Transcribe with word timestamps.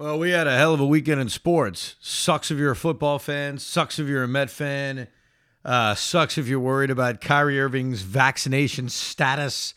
Well, 0.00 0.18
we 0.18 0.30
had 0.30 0.48
a 0.48 0.56
hell 0.56 0.74
of 0.74 0.80
a 0.80 0.86
weekend 0.86 1.20
in 1.20 1.28
sports. 1.28 1.94
Sucks 2.00 2.50
if 2.50 2.58
you're 2.58 2.72
a 2.72 2.76
football 2.76 3.20
fan. 3.20 3.58
Sucks 3.58 4.00
if 4.00 4.08
you're 4.08 4.24
a 4.24 4.28
Met 4.28 4.50
fan. 4.50 5.06
Uh, 5.64 5.94
sucks 5.94 6.36
if 6.36 6.48
you're 6.48 6.58
worried 6.58 6.90
about 6.90 7.20
Kyrie 7.20 7.60
Irving's 7.60 8.02
vaccination 8.02 8.88
status. 8.88 9.72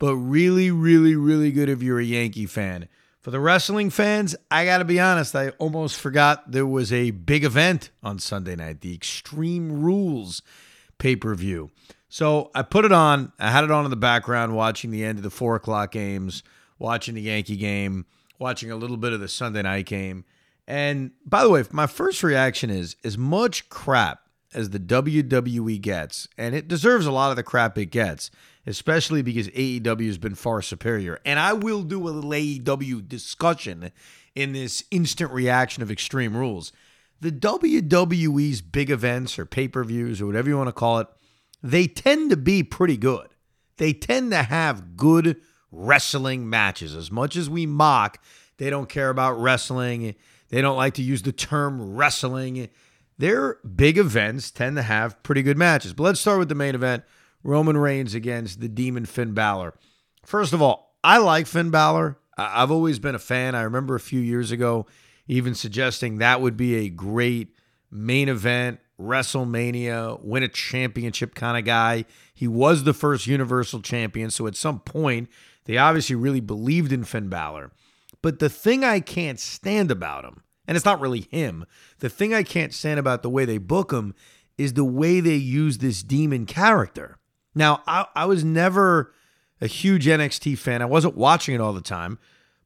But 0.00 0.16
really, 0.16 0.72
really, 0.72 1.14
really 1.14 1.52
good 1.52 1.68
if 1.68 1.80
you're 1.80 2.00
a 2.00 2.04
Yankee 2.04 2.46
fan. 2.46 2.88
For 3.20 3.30
the 3.30 3.38
wrestling 3.38 3.90
fans, 3.90 4.34
I 4.50 4.64
got 4.64 4.78
to 4.78 4.84
be 4.84 4.98
honest, 4.98 5.36
I 5.36 5.50
almost 5.50 5.96
forgot 5.96 6.50
there 6.50 6.66
was 6.66 6.92
a 6.92 7.12
big 7.12 7.44
event 7.44 7.90
on 8.02 8.18
Sunday 8.18 8.56
night 8.56 8.80
the 8.80 8.92
Extreme 8.92 9.80
Rules 9.80 10.42
pay 10.98 11.14
per 11.14 11.36
view. 11.36 11.70
So 12.08 12.50
I 12.52 12.62
put 12.62 12.84
it 12.84 12.90
on. 12.90 13.32
I 13.38 13.52
had 13.52 13.62
it 13.62 13.70
on 13.70 13.84
in 13.84 13.90
the 13.90 13.96
background, 13.96 14.56
watching 14.56 14.90
the 14.90 15.04
end 15.04 15.18
of 15.18 15.22
the 15.22 15.30
four 15.30 15.54
o'clock 15.54 15.92
games, 15.92 16.42
watching 16.80 17.14
the 17.14 17.22
Yankee 17.22 17.56
game 17.56 18.06
watching 18.38 18.70
a 18.70 18.76
little 18.76 18.96
bit 18.96 19.12
of 19.12 19.20
the 19.20 19.28
Sunday 19.28 19.62
night 19.62 19.86
game. 19.86 20.24
And 20.66 21.12
by 21.24 21.42
the 21.42 21.50
way, 21.50 21.64
my 21.72 21.86
first 21.86 22.22
reaction 22.22 22.70
is 22.70 22.96
as 23.04 23.18
much 23.18 23.68
crap 23.68 24.20
as 24.54 24.70
the 24.70 24.78
WWE 24.78 25.80
gets, 25.80 26.28
and 26.36 26.54
it 26.54 26.68
deserves 26.68 27.06
a 27.06 27.12
lot 27.12 27.30
of 27.30 27.36
the 27.36 27.42
crap 27.42 27.78
it 27.78 27.86
gets, 27.86 28.30
especially 28.66 29.22
because 29.22 29.48
AEW 29.48 30.06
has 30.06 30.18
been 30.18 30.34
far 30.34 30.62
superior. 30.62 31.18
And 31.24 31.38
I 31.38 31.52
will 31.52 31.82
do 31.82 32.06
a 32.06 32.10
little 32.10 32.30
AEW 32.30 33.08
discussion 33.08 33.92
in 34.34 34.52
this 34.52 34.84
instant 34.90 35.30
reaction 35.32 35.82
of 35.82 35.90
Extreme 35.90 36.36
Rules. 36.36 36.72
The 37.20 37.32
WWE's 37.32 38.60
big 38.62 38.90
events 38.90 39.38
or 39.38 39.46
pay 39.46 39.68
per 39.68 39.84
views 39.84 40.20
or 40.20 40.26
whatever 40.26 40.48
you 40.48 40.56
want 40.56 40.68
to 40.68 40.72
call 40.72 40.98
it, 40.98 41.08
they 41.62 41.86
tend 41.86 42.30
to 42.30 42.36
be 42.36 42.62
pretty 42.62 42.96
good. 42.96 43.28
They 43.76 43.92
tend 43.92 44.32
to 44.32 44.42
have 44.42 44.96
good 44.96 45.40
wrestling 45.72 46.48
matches. 46.48 46.94
As 46.94 47.10
much 47.10 47.34
as 47.34 47.50
we 47.50 47.66
mock, 47.66 48.22
they 48.58 48.70
don't 48.70 48.88
care 48.88 49.10
about 49.10 49.40
wrestling. 49.40 50.14
They 50.50 50.60
don't 50.60 50.76
like 50.76 50.94
to 50.94 51.02
use 51.02 51.22
the 51.22 51.32
term 51.32 51.96
wrestling. 51.96 52.68
Their 53.18 53.54
big 53.64 53.98
events 53.98 54.50
tend 54.50 54.76
to 54.76 54.82
have 54.82 55.22
pretty 55.22 55.42
good 55.42 55.58
matches. 55.58 55.94
But 55.94 56.04
let's 56.04 56.20
start 56.20 56.38
with 56.38 56.48
the 56.48 56.54
main 56.54 56.74
event 56.74 57.02
Roman 57.42 57.76
Reigns 57.76 58.14
against 58.14 58.60
the 58.60 58.68
Demon 58.68 59.06
Finn 59.06 59.34
Balor. 59.34 59.74
First 60.24 60.52
of 60.52 60.62
all, 60.62 60.96
I 61.02 61.18
like 61.18 61.46
Finn 61.46 61.70
Balor. 61.70 62.18
I've 62.38 62.70
always 62.70 62.98
been 62.98 63.14
a 63.14 63.20
fan. 63.20 63.54
I 63.54 63.62
remember 63.62 63.94
a 63.94 64.00
few 64.00 64.20
years 64.20 64.52
ago 64.52 64.86
even 65.26 65.54
suggesting 65.54 66.18
that 66.18 66.40
would 66.40 66.56
be 66.56 66.74
a 66.76 66.88
great 66.88 67.54
main 67.90 68.28
event, 68.28 68.80
WrestleMania, 69.00 70.22
win 70.22 70.42
a 70.42 70.48
championship 70.48 71.34
kind 71.34 71.58
of 71.58 71.64
guy. 71.64 72.04
He 72.34 72.48
was 72.48 72.84
the 72.84 72.94
first 72.94 73.26
Universal 73.26 73.80
Champion. 73.82 74.30
So 74.30 74.46
at 74.46 74.56
some 74.56 74.80
point, 74.80 75.28
they 75.64 75.76
obviously 75.76 76.16
really 76.16 76.40
believed 76.40 76.92
in 76.92 77.04
Finn 77.04 77.28
Balor. 77.28 77.72
But 78.22 78.38
the 78.38 78.48
thing 78.48 78.84
I 78.84 79.00
can't 79.00 79.40
stand 79.40 79.90
about 79.90 80.24
him, 80.24 80.42
and 80.66 80.76
it's 80.76 80.86
not 80.86 81.00
really 81.00 81.28
him, 81.30 81.66
the 81.98 82.08
thing 82.08 82.32
I 82.32 82.42
can't 82.42 82.72
stand 82.72 83.00
about 83.00 83.22
the 83.22 83.30
way 83.30 83.44
they 83.44 83.58
book 83.58 83.92
him 83.92 84.14
is 84.58 84.74
the 84.74 84.84
way 84.84 85.20
they 85.20 85.34
use 85.34 85.78
this 85.78 86.02
demon 86.02 86.46
character. 86.46 87.18
Now, 87.54 87.82
I, 87.86 88.06
I 88.14 88.24
was 88.26 88.44
never 88.44 89.12
a 89.60 89.66
huge 89.66 90.06
NXT 90.06 90.58
fan. 90.58 90.82
I 90.82 90.86
wasn't 90.86 91.16
watching 91.16 91.54
it 91.54 91.60
all 91.60 91.72
the 91.72 91.80
time, 91.80 92.18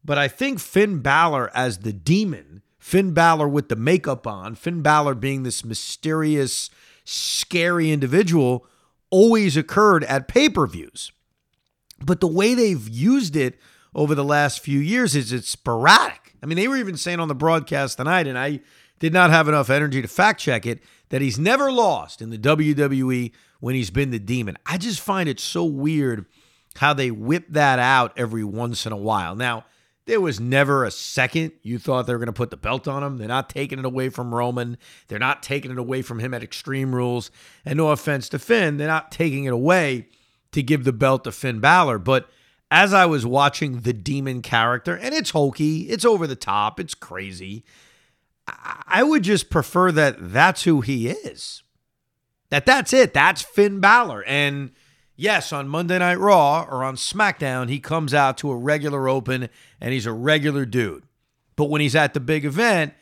but 0.05 0.19
I 0.19 0.29
think 0.29 0.61
Finn 0.61 1.01
Balor 1.01 1.51
as 1.55 1.79
the 1.79 1.93
demon, 1.93 2.63
Finn 2.79 3.13
Balor 3.13 3.49
with 3.49 3.69
the 3.69 3.77
makeup 3.77 4.27
on, 4.27 4.55
Finn 4.55 4.83
Balor 4.83 5.15
being 5.15 5.43
this 5.43 5.65
mysterious, 5.65 6.71
scary 7.05 7.91
individual, 7.91 8.67
always 9.11 9.57
occurred 9.57 10.05
at 10.05 10.29
pay 10.29 10.49
per 10.49 10.67
views. 10.67 11.13
But 12.01 12.21
the 12.21 12.27
way 12.27 12.55
they've 12.55 12.89
used 12.89 13.37
it 13.37 13.59
over 13.95 14.15
the 14.15 14.25
last 14.25 14.61
few 14.61 14.79
years 14.79 15.17
is 15.17 15.33
it's 15.33 15.49
sporadic. 15.49 16.35
I 16.43 16.47
mean, 16.47 16.57
they 16.57 16.69
were 16.69 16.77
even 16.77 16.97
saying 16.97 17.21
on 17.21 17.29
the 17.29 17.35
broadcast 17.35 17.97
tonight, 17.97 18.27
and 18.27 18.39
I 18.39 18.61
did 18.99 19.13
not 19.13 19.31
have 19.31 19.49
enough 19.49 19.71
energy 19.71 20.03
to 20.03 20.09
fact 20.09 20.41
check 20.41 20.67
it, 20.67 20.83
that 21.09 21.23
he's 21.23 21.39
never 21.39 21.73
lost 21.73 22.21
in 22.21 22.31
the 22.31 22.39
WWE 22.39 23.33
when 23.61 23.75
he's 23.75 23.91
been 23.91 24.11
the 24.11 24.19
demon. 24.19 24.57
I 24.67 24.77
just 24.79 25.01
find 25.01 25.29
it 25.29 25.41
so 25.41 25.65
weird 25.65 26.27
how 26.77 26.93
they 26.93 27.11
whip 27.11 27.47
that 27.51 27.79
out 27.79 28.13
every 28.19 28.45
once 28.45 28.87
in 28.87 28.93
a 28.93 28.97
while. 28.97 29.35
Now, 29.35 29.65
there 30.05 30.21
was 30.21 30.39
never 30.39 30.85
a 30.85 30.91
second 30.91 31.53
you 31.63 31.79
thought 31.79 32.07
they 32.07 32.13
were 32.13 32.19
going 32.19 32.27
to 32.27 32.33
put 32.33 32.51
the 32.51 32.57
belt 32.57 32.87
on 32.87 33.03
him. 33.03 33.17
They're 33.17 33.27
not 33.27 33.51
taking 33.51 33.79
it 33.79 33.85
away 33.85 34.09
from 34.09 34.35
Roman. 34.35 34.79
They're 35.09 35.19
not 35.19 35.43
taking 35.43 35.71
it 35.71 35.79
away 35.79 36.03
from 36.03 36.21
him 36.21 36.33
at 36.33 36.45
Extreme 36.45 36.95
Rules. 36.95 37.31
And 37.65 37.77
no 37.77 37.89
offense 37.89 38.29
to 38.29 38.39
Finn, 38.39 38.77
they're 38.77 38.87
not 38.87 39.11
taking 39.11 39.45
it 39.45 39.53
away 39.53 40.09
to 40.57 40.63
give 40.63 40.85
the 40.85 40.93
belt 40.93 41.25
to 41.25 41.33
Finn 41.33 41.61
Balor. 41.61 41.99
But 41.99 42.29
as 42.71 42.93
I 42.93 43.07
was 43.07 43.25
watching 43.25 43.81
the 43.81 43.93
demon 43.93 44.43
character, 44.43 44.97
and 44.97 45.15
it's 45.15 45.31
hokey, 45.31 45.83
it's 45.83 46.05
over 46.05 46.27
the 46.27 46.35
top, 46.35 46.81
it's 46.81 46.95
crazy, 46.95 47.63
I 48.49 49.03
would 49.03 49.23
just 49.23 49.51
prefer 49.51 49.93
that 49.93 50.17
that's 50.19 50.65
who 50.65 50.81
he 50.81 51.09
is. 51.09 51.63
That 52.51 52.65
that's 52.65 52.93
it. 52.93 53.13
That's 53.13 53.43
Finn 53.43 53.81
Balor. 53.81 54.25
And 54.25 54.71
yes, 55.15 55.53
on 55.53 55.69
Monday 55.69 55.99
Night 55.99 56.19
Raw 56.19 56.63
or 56.63 56.85
on 56.85 56.97
SmackDown, 56.97 57.69
he 57.69 57.81
comes 57.81 58.15
out 58.15 58.39
to 58.39 58.51
a 58.51 58.57
regular 58.57 59.09
open 59.09 59.49
and 59.81 59.93
he's 59.93 60.07
a 60.07 60.13
regular 60.13 60.65
dude. 60.65 61.05
But 61.57 61.71
when 61.71 61.81
he's 61.81 61.97
at 61.97 62.15
the 62.15 62.21
big 62.21 62.45
event 62.45 62.95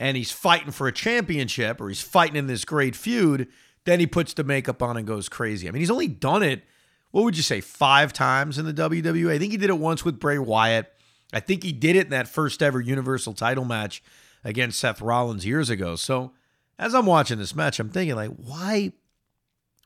and 0.00 0.16
he's 0.16 0.32
fighting 0.32 0.72
for 0.72 0.88
a 0.88 0.92
championship 0.92 1.80
or 1.80 1.88
he's 1.88 2.02
fighting 2.02 2.36
in 2.36 2.48
this 2.48 2.64
great 2.64 2.96
feud, 2.96 3.48
then 3.84 4.00
he 4.00 4.06
puts 4.06 4.34
the 4.34 4.44
makeup 4.44 4.82
on 4.82 4.96
and 4.96 5.06
goes 5.06 5.28
crazy. 5.28 5.68
I 5.68 5.70
mean, 5.70 5.80
he's 5.80 5.90
only 5.90 6.08
done 6.08 6.42
it 6.42 6.64
what 7.10 7.24
would 7.24 7.36
you 7.36 7.42
say, 7.42 7.60
five 7.60 8.12
times 8.12 8.58
in 8.58 8.66
the 8.66 8.74
WWE? 8.74 9.30
I 9.30 9.38
think 9.38 9.52
he 9.52 9.58
did 9.58 9.70
it 9.70 9.78
once 9.78 10.04
with 10.04 10.20
Bray 10.20 10.38
Wyatt. 10.38 10.92
I 11.32 11.40
think 11.40 11.62
he 11.62 11.72
did 11.72 11.96
it 11.96 12.06
in 12.06 12.10
that 12.10 12.28
first 12.28 12.62
ever 12.62 12.80
Universal 12.80 13.34
title 13.34 13.64
match 13.64 14.02
against 14.44 14.78
Seth 14.78 15.00
Rollins 15.00 15.46
years 15.46 15.70
ago. 15.70 15.96
So 15.96 16.32
as 16.78 16.94
I'm 16.94 17.06
watching 17.06 17.38
this 17.38 17.54
match, 17.54 17.80
I'm 17.80 17.90
thinking, 17.90 18.16
like, 18.16 18.30
why, 18.30 18.92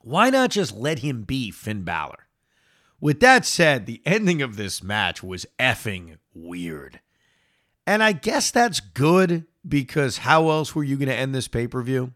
why 0.03 0.31
not 0.31 0.50
just 0.50 0.77
let 0.77 1.00
him 1.00 1.22
be 1.22 1.50
Finn 1.50 1.82
Balor? 1.82 2.27
With 3.00 3.21
that 3.21 3.44
said, 3.44 3.87
the 3.87 4.03
ending 4.06 4.43
of 4.43 4.56
this 4.56 4.82
match 4.82 5.22
was 5.22 5.47
effing 5.59 6.19
weird. 6.35 7.00
And 7.87 8.02
I 8.02 8.12
guess 8.12 8.50
that's 8.50 8.81
good 8.81 9.46
because 9.67 10.19
how 10.19 10.50
else 10.50 10.75
were 10.75 10.85
you 10.85 10.96
going 10.96 11.08
to 11.08 11.14
end 11.14 11.35
this 11.35 11.49
pay 11.49 11.67
per 11.67 11.82
view? 11.82 12.12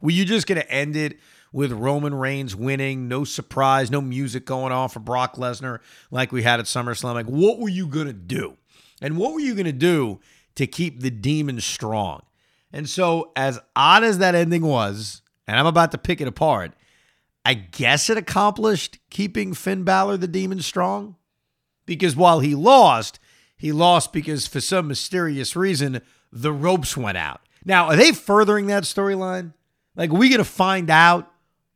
Were 0.00 0.10
you 0.10 0.24
just 0.24 0.46
going 0.46 0.60
to 0.60 0.70
end 0.70 0.96
it 0.96 1.18
with 1.52 1.72
Roman 1.72 2.14
Reigns 2.14 2.54
winning, 2.54 3.08
no 3.08 3.24
surprise, 3.24 3.90
no 3.90 4.00
music 4.00 4.44
going 4.44 4.72
on 4.72 4.88
for 4.88 5.00
Brock 5.00 5.36
Lesnar 5.36 5.80
like 6.10 6.32
we 6.32 6.42
had 6.42 6.60
at 6.60 6.66
SummerSlam. 6.66 7.14
Like, 7.14 7.26
what 7.26 7.58
were 7.58 7.68
you 7.68 7.86
going 7.86 8.06
to 8.06 8.12
do? 8.12 8.56
And 9.02 9.16
what 9.16 9.32
were 9.32 9.40
you 9.40 9.54
going 9.54 9.66
to 9.66 9.72
do 9.72 10.20
to 10.54 10.66
keep 10.66 11.00
the 11.00 11.10
demon 11.10 11.60
strong? 11.60 12.22
And 12.72 12.88
so, 12.88 13.32
as 13.34 13.58
odd 13.74 14.04
as 14.04 14.18
that 14.18 14.34
ending 14.34 14.62
was, 14.62 15.22
and 15.46 15.58
I'm 15.58 15.66
about 15.66 15.90
to 15.92 15.98
pick 15.98 16.20
it 16.20 16.28
apart, 16.28 16.72
I 17.44 17.54
guess 17.54 18.08
it 18.10 18.16
accomplished 18.16 18.98
keeping 19.10 19.54
Finn 19.54 19.82
Balor 19.82 20.18
the 20.18 20.28
demon 20.28 20.60
strong. 20.60 21.16
Because 21.86 22.14
while 22.14 22.38
he 22.40 22.54
lost, 22.54 23.18
he 23.56 23.72
lost 23.72 24.12
because 24.12 24.46
for 24.46 24.60
some 24.60 24.86
mysterious 24.86 25.56
reason, 25.56 26.02
the 26.30 26.52
ropes 26.52 26.96
went 26.96 27.18
out. 27.18 27.40
Now, 27.64 27.86
are 27.86 27.96
they 27.96 28.12
furthering 28.12 28.68
that 28.68 28.84
storyline? 28.84 29.54
Like, 29.96 30.10
are 30.10 30.14
we 30.14 30.28
going 30.28 30.38
to 30.38 30.44
find 30.44 30.88
out 30.88 31.29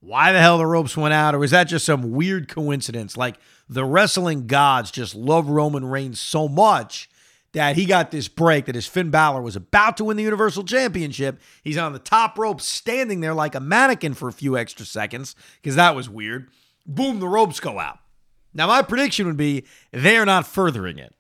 why 0.05 0.33
the 0.33 0.41
hell 0.41 0.59
the 0.59 0.67
ropes 0.67 0.97
went 0.97 1.15
out, 1.15 1.35
or 1.35 1.39
was 1.39 1.51
that 1.53 1.65
just 1.65 1.87
some 1.87 2.13
weird 2.13 2.49
coincidence? 2.49 3.17
Like 3.17 3.37
the 3.69 3.85
wrestling 3.85 4.47
gods 4.47 4.91
just 4.91 5.15
love 5.15 5.49
Roman 5.49 5.85
Reigns 5.85 6.21
so 6.21 6.47
much 6.47 7.09
that 7.53 7.77
he 7.77 7.87
got 7.87 8.11
this 8.11 8.29
break 8.29 8.67
that 8.67 8.75
his 8.75 8.87
Finn 8.87 9.11
Balor 9.11 9.41
was 9.41 9.57
about 9.57 9.97
to 9.97 10.05
win 10.05 10.17
the 10.17 10.25
Universal 10.25 10.65
Championship, 10.65 11.41
he's 11.63 11.79
on 11.79 11.93
the 11.93 11.99
top 11.99 12.37
rope 12.37 12.61
standing 12.61 13.21
there 13.21 13.33
like 13.33 13.55
a 13.55 13.61
mannequin 13.61 14.13
for 14.13 14.29
a 14.29 14.33
few 14.33 14.59
extra 14.59 14.85
seconds 14.85 15.37
because 15.63 15.77
that 15.77 15.95
was 15.95 16.11
weird. 16.11 16.49
Boom, 16.85 17.21
the 17.21 17.29
ropes 17.29 17.61
go 17.61 17.79
out. 17.79 17.99
Now, 18.53 18.67
my 18.67 18.83
prediction 18.83 19.27
would 19.27 19.37
be 19.37 19.65
they're 19.93 20.27
not 20.27 20.47
furthering 20.47 20.99
it. 20.99 21.15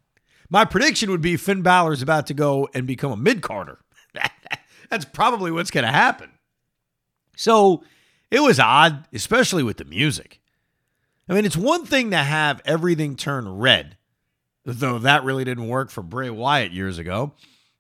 My 0.50 0.64
prediction 0.64 1.10
would 1.10 1.22
be 1.22 1.36
Finn 1.36 1.62
Balor 1.62 1.92
is 1.92 2.02
about 2.02 2.26
to 2.26 2.34
go 2.34 2.68
and 2.74 2.86
become 2.86 3.12
a 3.12 3.16
mid 3.16 3.40
carder. 3.40 3.78
That's 4.90 5.04
probably 5.04 5.50
what's 5.50 5.70
going 5.70 5.86
to 5.86 5.90
happen. 5.90 6.30
So 7.36 7.82
it 8.34 8.42
was 8.42 8.58
odd, 8.58 9.06
especially 9.12 9.62
with 9.62 9.76
the 9.76 9.84
music. 9.84 10.40
I 11.28 11.34
mean, 11.34 11.44
it's 11.44 11.56
one 11.56 11.86
thing 11.86 12.10
to 12.10 12.16
have 12.16 12.60
everything 12.64 13.14
turn 13.14 13.48
red, 13.48 13.96
though 14.64 14.98
that 14.98 15.22
really 15.22 15.44
didn't 15.44 15.68
work 15.68 15.88
for 15.88 16.02
Bray 16.02 16.30
Wyatt 16.30 16.72
years 16.72 16.98
ago. 16.98 17.34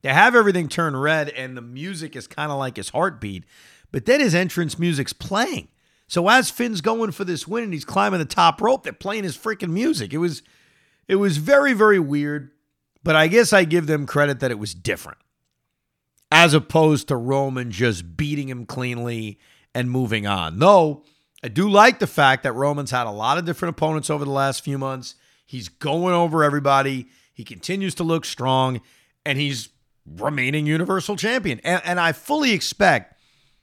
To 0.04 0.12
have 0.12 0.36
everything 0.36 0.68
turn 0.68 0.96
red 0.96 1.28
and 1.30 1.56
the 1.56 1.60
music 1.60 2.14
is 2.14 2.28
kind 2.28 2.52
of 2.52 2.58
like 2.58 2.76
his 2.76 2.90
heartbeat, 2.90 3.44
but 3.90 4.04
then 4.06 4.20
his 4.20 4.32
entrance 4.32 4.78
music's 4.78 5.12
playing. 5.12 5.66
So 6.06 6.28
as 6.28 6.50
Finn's 6.50 6.80
going 6.80 7.10
for 7.10 7.24
this 7.24 7.48
win 7.48 7.64
and 7.64 7.72
he's 7.72 7.84
climbing 7.84 8.20
the 8.20 8.24
top 8.24 8.60
rope, 8.60 8.84
they're 8.84 8.92
playing 8.92 9.24
his 9.24 9.36
freaking 9.36 9.70
music. 9.70 10.12
It 10.12 10.18
was 10.18 10.42
it 11.08 11.16
was 11.16 11.38
very 11.38 11.72
very 11.72 11.98
weird, 11.98 12.52
but 13.02 13.16
I 13.16 13.26
guess 13.26 13.52
I 13.52 13.64
give 13.64 13.88
them 13.88 14.06
credit 14.06 14.38
that 14.38 14.52
it 14.52 14.58
was 14.60 14.72
different. 14.72 15.18
As 16.30 16.54
opposed 16.54 17.08
to 17.08 17.16
Roman 17.16 17.72
just 17.72 18.16
beating 18.16 18.48
him 18.48 18.66
cleanly 18.66 19.40
and 19.74 19.90
moving 19.90 20.26
on. 20.26 20.58
Though 20.58 21.04
I 21.42 21.48
do 21.48 21.68
like 21.68 21.98
the 21.98 22.06
fact 22.06 22.42
that 22.44 22.52
Roman's 22.52 22.90
had 22.90 23.06
a 23.06 23.10
lot 23.10 23.36
of 23.36 23.44
different 23.44 23.76
opponents 23.76 24.08
over 24.08 24.24
the 24.24 24.30
last 24.30 24.64
few 24.64 24.78
months. 24.78 25.14
He's 25.44 25.68
going 25.68 26.14
over 26.14 26.42
everybody. 26.42 27.08
He 27.34 27.44
continues 27.44 27.94
to 27.96 28.02
look 28.02 28.24
strong 28.24 28.80
and 29.26 29.38
he's 29.38 29.68
remaining 30.06 30.66
Universal 30.66 31.16
Champion. 31.16 31.60
And, 31.62 31.82
and 31.84 32.00
I 32.00 32.12
fully 32.12 32.52
expect 32.52 33.20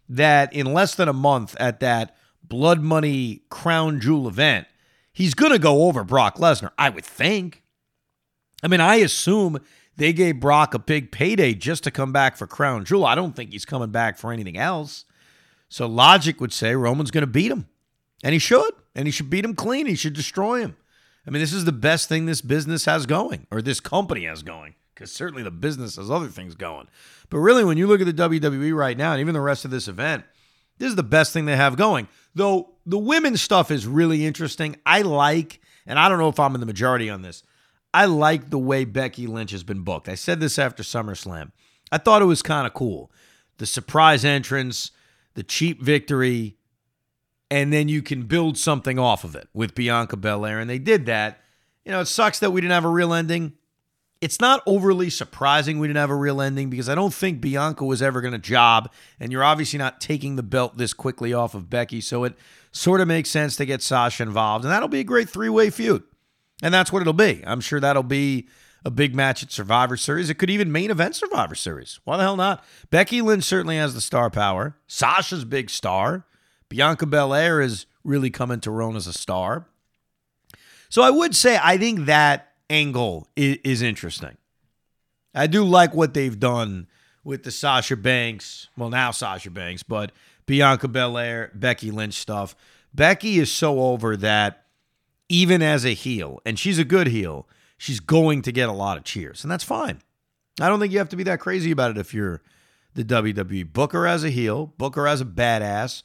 that 0.09 0.53
in 0.53 0.73
less 0.73 0.93
than 0.93 1.07
a 1.07 1.13
month 1.13 1.55
at 1.59 1.79
that 1.79 2.15
Blood 2.43 2.81
Money 2.81 3.43
Crown 3.49 3.99
Jewel 3.99 4.27
event, 4.27 4.67
he's 5.11 5.33
going 5.33 5.51
to 5.51 5.59
go 5.59 5.85
over 5.87 6.03
Brock 6.03 6.37
Lesnar, 6.37 6.71
I 6.77 6.89
would 6.89 7.05
think. 7.05 7.63
I 8.61 8.67
mean, 8.67 8.81
I 8.81 8.97
assume 8.97 9.59
they 9.97 10.13
gave 10.13 10.39
Brock 10.39 10.75
a 10.75 10.79
big 10.79 11.11
payday 11.11 11.55
just 11.55 11.83
to 11.85 11.91
come 11.91 12.11
back 12.11 12.37
for 12.37 12.45
Crown 12.45 12.85
Jewel. 12.85 13.05
I 13.05 13.15
don't 13.15 13.35
think 13.35 13.51
he's 13.51 13.65
coming 13.65 13.89
back 13.89 14.19
for 14.19 14.31
anything 14.31 14.57
else. 14.57 15.05
So 15.71 15.87
logic 15.87 16.41
would 16.41 16.51
say 16.51 16.75
Roman's 16.75 17.11
going 17.11 17.21
to 17.21 17.27
beat 17.27 17.49
him. 17.49 17.65
And 18.25 18.33
he 18.33 18.39
should. 18.39 18.73
And 18.93 19.07
he 19.07 19.11
should 19.11 19.29
beat 19.29 19.45
him 19.45 19.55
clean. 19.55 19.85
He 19.85 19.95
should 19.95 20.11
destroy 20.13 20.59
him. 20.59 20.75
I 21.25 21.31
mean, 21.31 21.41
this 21.41 21.53
is 21.53 21.63
the 21.63 21.71
best 21.71 22.09
thing 22.09 22.25
this 22.25 22.41
business 22.41 22.83
has 22.85 23.05
going, 23.05 23.47
or 23.49 23.61
this 23.61 23.79
company 23.79 24.25
has 24.25 24.43
going, 24.43 24.75
because 24.93 25.13
certainly 25.13 25.43
the 25.43 25.51
business 25.51 25.95
has 25.95 26.11
other 26.11 26.27
things 26.27 26.55
going. 26.55 26.89
But 27.29 27.37
really, 27.37 27.63
when 27.63 27.77
you 27.77 27.87
look 27.87 28.01
at 28.01 28.05
the 28.05 28.13
WWE 28.13 28.75
right 28.75 28.97
now, 28.97 29.13
and 29.13 29.21
even 29.21 29.33
the 29.33 29.39
rest 29.39 29.63
of 29.63 29.71
this 29.71 29.87
event, 29.87 30.25
this 30.77 30.89
is 30.89 30.95
the 30.95 31.03
best 31.03 31.31
thing 31.31 31.45
they 31.45 31.55
have 31.55 31.77
going. 31.77 32.09
Though 32.35 32.71
the 32.85 32.97
women's 32.97 33.41
stuff 33.41 33.71
is 33.71 33.87
really 33.87 34.25
interesting. 34.25 34.75
I 34.85 35.03
like, 35.03 35.61
and 35.85 35.97
I 35.97 36.09
don't 36.09 36.19
know 36.19 36.27
if 36.27 36.39
I'm 36.39 36.53
in 36.53 36.59
the 36.59 36.65
majority 36.65 37.09
on 37.09 37.21
this, 37.21 37.43
I 37.93 38.05
like 38.05 38.49
the 38.49 38.59
way 38.59 38.83
Becky 38.83 39.25
Lynch 39.25 39.51
has 39.51 39.63
been 39.63 39.83
booked. 39.83 40.09
I 40.09 40.15
said 40.15 40.41
this 40.41 40.59
after 40.59 40.83
SummerSlam. 40.83 41.51
I 41.93 41.97
thought 41.97 42.21
it 42.21 42.25
was 42.25 42.41
kind 42.41 42.67
of 42.67 42.73
cool. 42.73 43.09
The 43.57 43.65
surprise 43.65 44.25
entrance, 44.25 44.91
the 45.33 45.43
cheap 45.43 45.81
victory, 45.81 46.57
and 47.49 47.71
then 47.71 47.87
you 47.87 48.01
can 48.01 48.23
build 48.23 48.57
something 48.57 48.97
off 48.97 49.23
of 49.23 49.35
it 49.35 49.49
with 49.53 49.75
Bianca 49.75 50.17
Belair. 50.17 50.59
And 50.59 50.69
they 50.69 50.79
did 50.79 51.05
that. 51.07 51.41
You 51.85 51.91
know, 51.91 52.01
it 52.01 52.05
sucks 52.05 52.39
that 52.39 52.51
we 52.51 52.61
didn't 52.61 52.73
have 52.73 52.85
a 52.85 52.89
real 52.89 53.13
ending. 53.13 53.53
It's 54.21 54.39
not 54.39 54.61
overly 54.67 55.09
surprising 55.09 55.79
we 55.79 55.87
didn't 55.87 55.97
have 55.97 56.11
a 56.11 56.15
real 56.15 56.41
ending 56.41 56.69
because 56.69 56.87
I 56.87 56.95
don't 56.95 57.13
think 57.13 57.41
Bianca 57.41 57.83
was 57.83 58.03
ever 58.03 58.21
going 58.21 58.33
to 58.33 58.39
job. 58.39 58.91
And 59.19 59.31
you're 59.31 59.43
obviously 59.43 59.79
not 59.79 59.99
taking 59.99 60.35
the 60.35 60.43
belt 60.43 60.77
this 60.77 60.93
quickly 60.93 61.33
off 61.33 61.55
of 61.55 61.69
Becky. 61.71 62.01
So 62.01 62.23
it 62.23 62.35
sort 62.71 63.01
of 63.01 63.07
makes 63.07 63.29
sense 63.29 63.55
to 63.55 63.65
get 63.65 63.81
Sasha 63.81 64.21
involved. 64.21 64.63
And 64.63 64.71
that'll 64.71 64.87
be 64.87 64.99
a 64.99 65.03
great 65.03 65.27
three 65.27 65.49
way 65.49 65.71
feud. 65.71 66.03
And 66.61 66.71
that's 66.71 66.91
what 66.91 67.01
it'll 67.01 67.13
be. 67.13 67.43
I'm 67.45 67.61
sure 67.61 67.79
that'll 67.79 68.03
be 68.03 68.47
a 68.83 68.91
big 68.91 69.13
match 69.13 69.43
at 69.43 69.51
Survivor 69.51 69.95
Series. 69.97 70.29
It 70.29 70.35
could 70.35 70.49
even 70.49 70.71
main 70.71 70.91
event 70.91 71.15
Survivor 71.15 71.55
Series. 71.55 71.99
Why 72.03 72.17
the 72.17 72.23
hell 72.23 72.35
not? 72.35 72.63
Becky 72.89 73.21
Lynch 73.21 73.43
certainly 73.43 73.77
has 73.77 73.93
the 73.93 74.01
star 74.01 74.29
power. 74.29 74.75
Sasha's 74.87 75.45
big 75.45 75.69
star. 75.69 76.25
Bianca 76.69 77.05
Belair 77.05 77.61
is 77.61 77.85
really 78.03 78.29
coming 78.29 78.59
to 78.61 78.71
Rome 78.71 78.95
as 78.95 79.07
a 79.07 79.13
star. 79.13 79.67
So 80.89 81.01
I 81.01 81.09
would 81.09 81.35
say 81.35 81.59
I 81.61 81.77
think 81.77 82.05
that 82.05 82.53
angle 82.69 83.27
is, 83.35 83.57
is 83.63 83.81
interesting. 83.81 84.37
I 85.33 85.47
do 85.47 85.63
like 85.63 85.93
what 85.93 86.13
they've 86.13 86.39
done 86.39 86.87
with 87.23 87.43
the 87.43 87.51
Sasha 87.51 87.95
Banks, 87.95 88.67
well 88.75 88.89
now 88.89 89.11
Sasha 89.11 89.51
Banks, 89.51 89.83
but 89.83 90.11
Bianca 90.45 90.87
Belair, 90.87 91.51
Becky 91.53 91.91
Lynch 91.91 92.15
stuff. 92.15 92.55
Becky 92.93 93.39
is 93.39 93.51
so 93.51 93.79
over 93.79 94.17
that 94.17 94.65
even 95.29 95.61
as 95.61 95.85
a 95.85 95.93
heel, 95.93 96.41
and 96.45 96.59
she's 96.59 96.79
a 96.79 96.83
good 96.83 97.07
heel, 97.07 97.47
she's 97.81 97.99
going 97.99 98.43
to 98.43 98.51
get 98.51 98.69
a 98.69 98.71
lot 98.71 98.95
of 98.95 99.03
cheers, 99.03 99.43
and 99.43 99.51
that's 99.51 99.63
fine. 99.63 99.99
I 100.59 100.69
don't 100.69 100.79
think 100.79 100.93
you 100.93 100.99
have 100.99 101.09
to 101.09 101.15
be 101.15 101.23
that 101.23 101.39
crazy 101.39 101.71
about 101.71 101.89
it 101.89 101.97
if 101.97 102.13
you're 102.13 102.43
the 102.93 103.03
WWE. 103.03 103.73
Book 103.73 103.93
her 103.93 104.05
as 104.05 104.23
a 104.23 104.29
heel, 104.29 104.67
book 104.77 104.95
her 104.95 105.07
as 105.07 105.19
a 105.19 105.25
badass, 105.25 106.03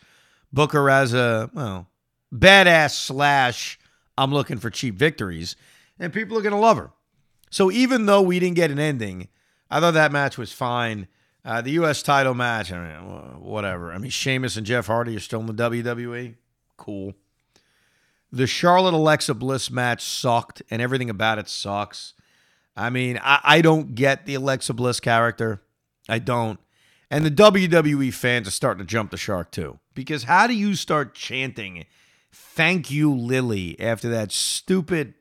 book 0.51 0.73
her 0.73 0.89
as 0.89 1.13
a, 1.13 1.51
well, 1.53 1.91
badass 2.35 2.93
slash 2.93 3.79
I'm 4.17 4.33
looking 4.33 4.57
for 4.57 4.71
cheap 4.71 4.95
victories, 4.95 5.55
and 5.99 6.15
people 6.15 6.39
are 6.39 6.43
going 6.43 6.55
to 6.55 6.59
love 6.59 6.79
her. 6.79 6.93
So 7.51 7.71
even 7.71 8.07
though 8.07 8.23
we 8.23 8.41
didn't 8.41 8.57
get 8.57 8.71
an 8.71 8.79
ending, 8.79 9.29
I 9.71 9.79
thought 9.81 9.95
that 9.95 10.13
match 10.13 10.39
was 10.39 10.53
fine. 10.53 11.09
Uh, 11.45 11.61
the 11.61 11.73
U.S. 11.73 12.03
title 12.03 12.35
match, 12.35 12.73
I 12.73 13.01
mean, 13.01 13.41
whatever. 13.43 13.93
I 13.93 13.99
mean, 13.99 14.11
Sheamus 14.11 14.57
and 14.57 14.67
Jeff 14.67 14.87
Hardy 14.87 15.15
are 15.15 15.21
still 15.21 15.41
in 15.41 15.47
the 15.47 15.53
WWE. 15.53 16.37
Cool. 16.79 17.13
The 18.33 18.47
Charlotte 18.47 18.95
Alexa 18.95 19.35
Bliss 19.35 19.71
match 19.71 20.03
sucked, 20.03 20.63
and 20.71 20.83
everything 20.83 21.11
about 21.11 21.39
it 21.39 21.49
sucks. 21.49 22.15
I 22.77 22.91
mean, 22.91 23.19
I, 23.23 23.41
I 23.43 23.61
don't 23.63 23.95
get 23.95 24.27
the 24.27 24.35
Alexa 24.35 24.75
Bliss 24.75 25.01
character. 25.01 25.63
I 26.09 26.19
don't. 26.19 26.61
And 27.11 27.25
the 27.25 27.31
WWE 27.31 28.13
fans 28.13 28.49
are 28.49 28.53
starting 28.53 28.85
to 28.85 28.91
jump 28.91 29.11
the 29.11 29.17
shark 29.17 29.51
too. 29.51 29.79
Because 29.95 30.25
how 30.25 30.47
do 30.47 30.55
you 30.55 30.75
start 30.75 31.15
chanting, 31.15 31.87
thank 32.33 32.91
you, 32.91 33.15
Lilly, 33.15 33.79
after 33.81 34.09
that 34.11 34.33
stupid 34.33 35.15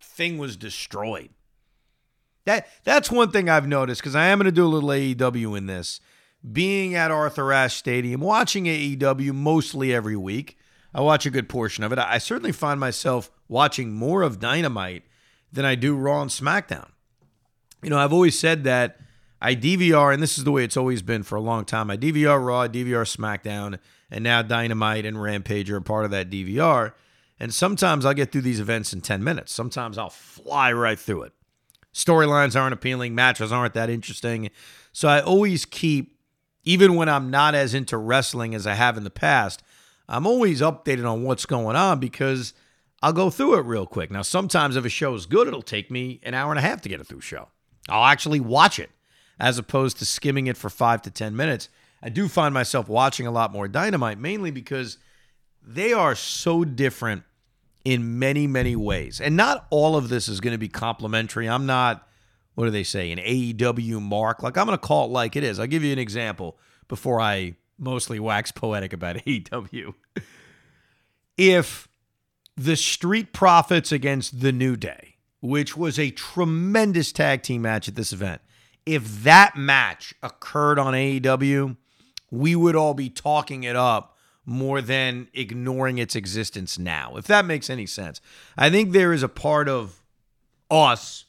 thing 0.00 0.38
was 0.38 0.56
destroyed? 0.56 1.30
That 2.44 2.68
That's 2.84 3.10
one 3.10 3.30
thing 3.30 3.48
I've 3.48 3.66
noticed 3.66 4.02
because 4.02 4.14
I 4.14 4.26
am 4.26 4.38
going 4.38 4.44
to 4.44 4.52
do 4.52 4.66
a 4.66 4.68
little 4.68 4.90
AEW 4.90 5.56
in 5.56 5.66
this. 5.66 6.00
Being 6.52 6.94
at 6.94 7.10
Arthur 7.10 7.52
Ashe 7.52 7.74
Stadium, 7.74 8.20
watching 8.20 8.64
AEW 8.64 9.32
mostly 9.32 9.94
every 9.94 10.16
week, 10.16 10.58
I 10.94 11.00
watch 11.00 11.26
a 11.26 11.30
good 11.30 11.48
portion 11.48 11.82
of 11.82 11.92
it. 11.92 11.98
I 11.98 12.18
certainly 12.18 12.52
find 12.52 12.78
myself 12.78 13.30
watching 13.48 13.92
more 13.92 14.22
of 14.22 14.38
Dynamite 14.38 15.02
than 15.52 15.64
I 15.64 15.74
do 15.74 15.96
Raw 15.96 16.22
and 16.22 16.30
SmackDown. 16.30 16.88
You 17.82 17.90
know, 17.90 17.98
I've 17.98 18.12
always 18.12 18.38
said 18.38 18.64
that 18.64 18.98
I 19.42 19.54
DVR, 19.54 20.14
and 20.14 20.22
this 20.22 20.38
is 20.38 20.44
the 20.44 20.52
way 20.52 20.64
it's 20.64 20.76
always 20.76 21.02
been 21.02 21.22
for 21.22 21.36
a 21.36 21.40
long 21.40 21.64
time. 21.64 21.90
I 21.90 21.96
DVR 21.96 22.44
Raw, 22.44 22.66
DVR 22.66 23.04
SmackDown, 23.04 23.78
and 24.10 24.22
now 24.22 24.42
Dynamite 24.42 25.04
and 25.04 25.20
Rampage 25.20 25.70
are 25.70 25.80
part 25.80 26.04
of 26.04 26.10
that 26.12 26.30
DVR. 26.30 26.92
And 27.38 27.52
sometimes 27.52 28.06
I'll 28.06 28.14
get 28.14 28.30
through 28.30 28.42
these 28.42 28.60
events 28.60 28.92
in 28.92 29.00
10 29.00 29.22
minutes. 29.22 29.52
Sometimes 29.52 29.98
I'll 29.98 30.10
fly 30.10 30.72
right 30.72 30.98
through 30.98 31.24
it. 31.24 31.32
Storylines 31.92 32.58
aren't 32.58 32.74
appealing, 32.74 33.14
matches 33.14 33.52
aren't 33.52 33.74
that 33.74 33.90
interesting. 33.90 34.50
So 34.92 35.08
I 35.08 35.20
always 35.20 35.64
keep, 35.64 36.16
even 36.64 36.94
when 36.94 37.08
I'm 37.08 37.30
not 37.30 37.54
as 37.54 37.74
into 37.74 37.96
wrestling 37.96 38.54
as 38.54 38.66
I 38.66 38.74
have 38.74 38.96
in 38.96 39.04
the 39.04 39.10
past, 39.10 39.62
I'm 40.08 40.26
always 40.26 40.60
updated 40.60 41.10
on 41.10 41.24
what's 41.24 41.46
going 41.46 41.76
on 41.76 41.98
because 41.98 42.52
I'll 43.02 43.12
go 43.12 43.30
through 43.30 43.58
it 43.58 43.66
real 43.66 43.86
quick. 43.86 44.10
Now, 44.10 44.22
sometimes 44.22 44.76
if 44.76 44.84
a 44.84 44.88
show 44.88 45.14
is 45.14 45.26
good, 45.26 45.48
it'll 45.48 45.62
take 45.62 45.90
me 45.90 46.20
an 46.22 46.34
hour 46.34 46.50
and 46.50 46.58
a 46.58 46.62
half 46.62 46.80
to 46.82 46.88
get 46.88 47.00
it 47.00 47.06
through 47.06 47.20
show. 47.20 47.48
I'll 47.88 48.06
actually 48.06 48.40
watch 48.40 48.78
it 48.78 48.90
as 49.38 49.58
opposed 49.58 49.98
to 49.98 50.06
skimming 50.06 50.46
it 50.46 50.56
for 50.56 50.70
five 50.70 51.02
to 51.02 51.10
10 51.10 51.34
minutes. 51.34 51.68
I 52.02 52.08
do 52.08 52.28
find 52.28 52.52
myself 52.52 52.88
watching 52.88 53.26
a 53.26 53.30
lot 53.30 53.52
more 53.52 53.68
Dynamite, 53.68 54.18
mainly 54.18 54.50
because 54.50 54.98
they 55.62 55.92
are 55.92 56.14
so 56.14 56.64
different 56.64 57.24
in 57.84 58.18
many, 58.18 58.46
many 58.46 58.76
ways. 58.76 59.20
And 59.20 59.36
not 59.36 59.66
all 59.70 59.96
of 59.96 60.08
this 60.08 60.28
is 60.28 60.40
going 60.40 60.52
to 60.52 60.58
be 60.58 60.68
complimentary. 60.68 61.48
I'm 61.48 61.66
not, 61.66 62.06
what 62.54 62.64
do 62.64 62.70
they 62.70 62.84
say, 62.84 63.10
an 63.10 63.18
AEW 63.18 64.00
mark. 64.00 64.42
Like, 64.42 64.56
I'm 64.56 64.66
going 64.66 64.78
to 64.78 64.86
call 64.86 65.06
it 65.06 65.12
like 65.12 65.36
it 65.36 65.44
is. 65.44 65.58
I'll 65.58 65.66
give 65.66 65.84
you 65.84 65.92
an 65.92 65.98
example 65.98 66.58
before 66.88 67.20
I 67.20 67.56
mostly 67.78 68.18
wax 68.20 68.52
poetic 68.52 68.92
about 68.92 69.16
AEW. 69.26 69.94
if 71.36 71.88
the 72.56 72.76
Street 72.76 73.32
Profits 73.32 73.90
against 73.92 74.40
the 74.40 74.52
New 74.52 74.76
Day, 74.76 75.16
which 75.40 75.76
was 75.76 75.98
a 75.98 76.10
tremendous 76.10 77.12
tag 77.12 77.42
team 77.42 77.62
match 77.62 77.88
at 77.88 77.94
this 77.94 78.12
event, 78.12 78.40
if 78.86 79.22
that 79.22 79.56
match 79.56 80.14
occurred 80.22 80.78
on 80.78 80.94
AEW, 80.94 81.76
we 82.30 82.54
would 82.54 82.76
all 82.76 82.94
be 82.94 83.10
talking 83.10 83.64
it 83.64 83.76
up 83.76 84.16
more 84.46 84.82
than 84.82 85.28
ignoring 85.32 85.98
its 85.98 86.14
existence 86.14 86.78
now, 86.78 87.16
if 87.16 87.26
that 87.26 87.44
makes 87.46 87.70
any 87.70 87.86
sense. 87.86 88.20
I 88.58 88.68
think 88.68 88.92
there 88.92 89.12
is 89.12 89.22
a 89.22 89.28
part 89.28 89.68
of 89.68 90.02
us 90.70 91.24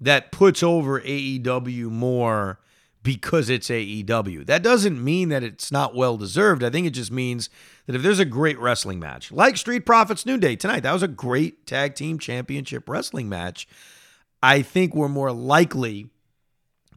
that 0.00 0.32
puts 0.32 0.62
over 0.62 1.00
AEW 1.00 1.84
more 1.90 2.58
because 3.02 3.50
it's 3.50 3.68
AEW. 3.68 4.46
That 4.46 4.62
doesn't 4.62 5.02
mean 5.02 5.28
that 5.30 5.42
it's 5.42 5.72
not 5.72 5.94
well 5.94 6.16
deserved. 6.16 6.62
I 6.62 6.70
think 6.70 6.86
it 6.86 6.90
just 6.90 7.10
means 7.10 7.50
that 7.86 7.96
if 7.96 8.02
there's 8.02 8.18
a 8.18 8.24
great 8.24 8.58
wrestling 8.58 9.00
match, 9.00 9.32
like 9.32 9.56
Street 9.56 9.84
Profits 9.84 10.24
New 10.24 10.38
Day 10.38 10.56
tonight, 10.56 10.80
that 10.80 10.92
was 10.92 11.02
a 11.02 11.08
great 11.08 11.66
tag 11.66 11.94
team 11.94 12.18
championship 12.18 12.88
wrestling 12.88 13.28
match. 13.28 13.66
I 14.42 14.62
think 14.62 14.94
we're 14.94 15.08
more 15.08 15.32
likely 15.32 16.10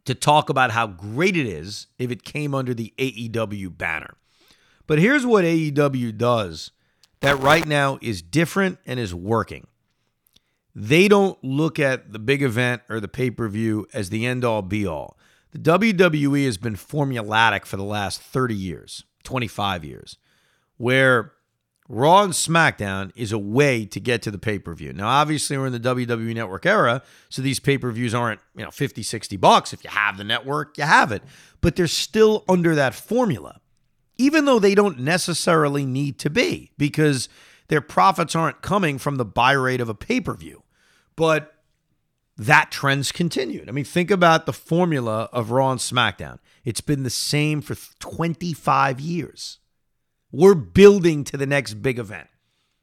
to 0.04 0.14
talk 0.14 0.48
about 0.48 0.70
how 0.70 0.86
great 0.86 1.36
it 1.36 1.46
is 1.46 1.88
if 1.98 2.10
it 2.10 2.22
came 2.24 2.54
under 2.54 2.72
the 2.72 2.94
AEW 2.98 3.76
banner. 3.76 4.14
But 4.86 5.00
here's 5.00 5.26
what 5.26 5.44
AEW 5.44 6.16
does 6.16 6.70
that 7.20 7.38
right 7.40 7.66
now 7.66 7.98
is 8.00 8.22
different 8.22 8.78
and 8.86 9.00
is 9.00 9.14
working. 9.14 9.66
They 10.74 11.08
don't 11.08 11.42
look 11.42 11.78
at 11.80 12.12
the 12.12 12.18
big 12.18 12.42
event 12.42 12.82
or 12.88 13.00
the 13.00 13.08
pay 13.08 13.30
per 13.30 13.48
view 13.48 13.86
as 13.92 14.10
the 14.10 14.26
end 14.26 14.44
all 14.44 14.62
be 14.62 14.86
all. 14.86 15.15
The 15.56 15.78
WWE 15.78 16.44
has 16.44 16.58
been 16.58 16.76
formulatic 16.76 17.64
for 17.64 17.76
the 17.76 17.84
last 17.84 18.20
30 18.20 18.54
years, 18.54 19.04
25 19.24 19.84
years, 19.84 20.18
where 20.76 21.32
Raw 21.88 22.24
and 22.24 22.32
SmackDown 22.32 23.10
is 23.14 23.32
a 23.32 23.38
way 23.38 23.86
to 23.86 24.00
get 24.00 24.22
to 24.22 24.30
the 24.30 24.38
pay 24.38 24.58
per 24.58 24.74
view. 24.74 24.92
Now, 24.92 25.08
obviously, 25.08 25.56
we're 25.56 25.66
in 25.66 25.72
the 25.72 25.80
WWE 25.80 26.34
network 26.34 26.66
era, 26.66 27.02
so 27.28 27.40
these 27.40 27.60
pay 27.60 27.78
per 27.78 27.90
views 27.90 28.12
aren't, 28.14 28.40
you 28.54 28.64
know, 28.64 28.70
50, 28.70 29.02
60 29.02 29.36
bucks. 29.36 29.72
If 29.72 29.82
you 29.84 29.90
have 29.90 30.18
the 30.18 30.24
network, 30.24 30.76
you 30.76 30.84
have 30.84 31.12
it. 31.12 31.22
But 31.60 31.76
they're 31.76 31.86
still 31.86 32.44
under 32.48 32.74
that 32.74 32.94
formula 32.94 33.60
even 34.18 34.44
though 34.44 34.58
they 34.58 34.74
don't 34.74 34.98
necessarily 34.98 35.84
need 35.84 36.18
to 36.20 36.30
be 36.30 36.72
because 36.78 37.28
their 37.68 37.80
profits 37.80 38.34
aren't 38.34 38.62
coming 38.62 38.98
from 38.98 39.16
the 39.16 39.24
buy 39.24 39.52
rate 39.52 39.80
of 39.80 39.88
a 39.88 39.94
pay 39.94 40.20
per 40.20 40.34
view. 40.34 40.62
But 41.16 41.52
that 42.38 42.70
trend's 42.70 43.12
continued. 43.12 43.68
I 43.68 43.72
mean, 43.72 43.84
think 43.84 44.10
about 44.10 44.46
the 44.46 44.52
formula 44.52 45.28
of 45.32 45.50
Raw 45.50 45.70
and 45.70 45.80
SmackDown. 45.80 46.38
It's 46.64 46.80
been 46.80 47.02
the 47.02 47.10
same 47.10 47.62
for 47.62 47.76
25 47.98 49.00
years. 49.00 49.58
We're 50.30 50.54
building 50.54 51.24
to 51.24 51.36
the 51.36 51.46
next 51.46 51.74
big 51.74 51.98
event. 51.98 52.28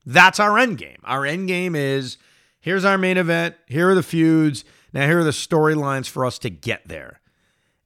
That's 0.06 0.40
our 0.40 0.58
end 0.58 0.78
game. 0.78 1.00
Our 1.04 1.26
end 1.26 1.48
game 1.48 1.76
is 1.76 2.18
here's 2.62 2.86
our 2.86 2.98
main 2.98 3.18
event, 3.18 3.56
here 3.68 3.90
are 3.90 3.96
the 3.96 4.04
feuds, 4.04 4.66
now 4.92 5.06
here 5.06 5.20
are 5.20 5.24
the 5.24 5.32
storylines 5.32 6.10
for 6.10 6.26
us 6.26 6.40
to 6.40 6.50
get 6.50 6.88
there. 6.88 7.20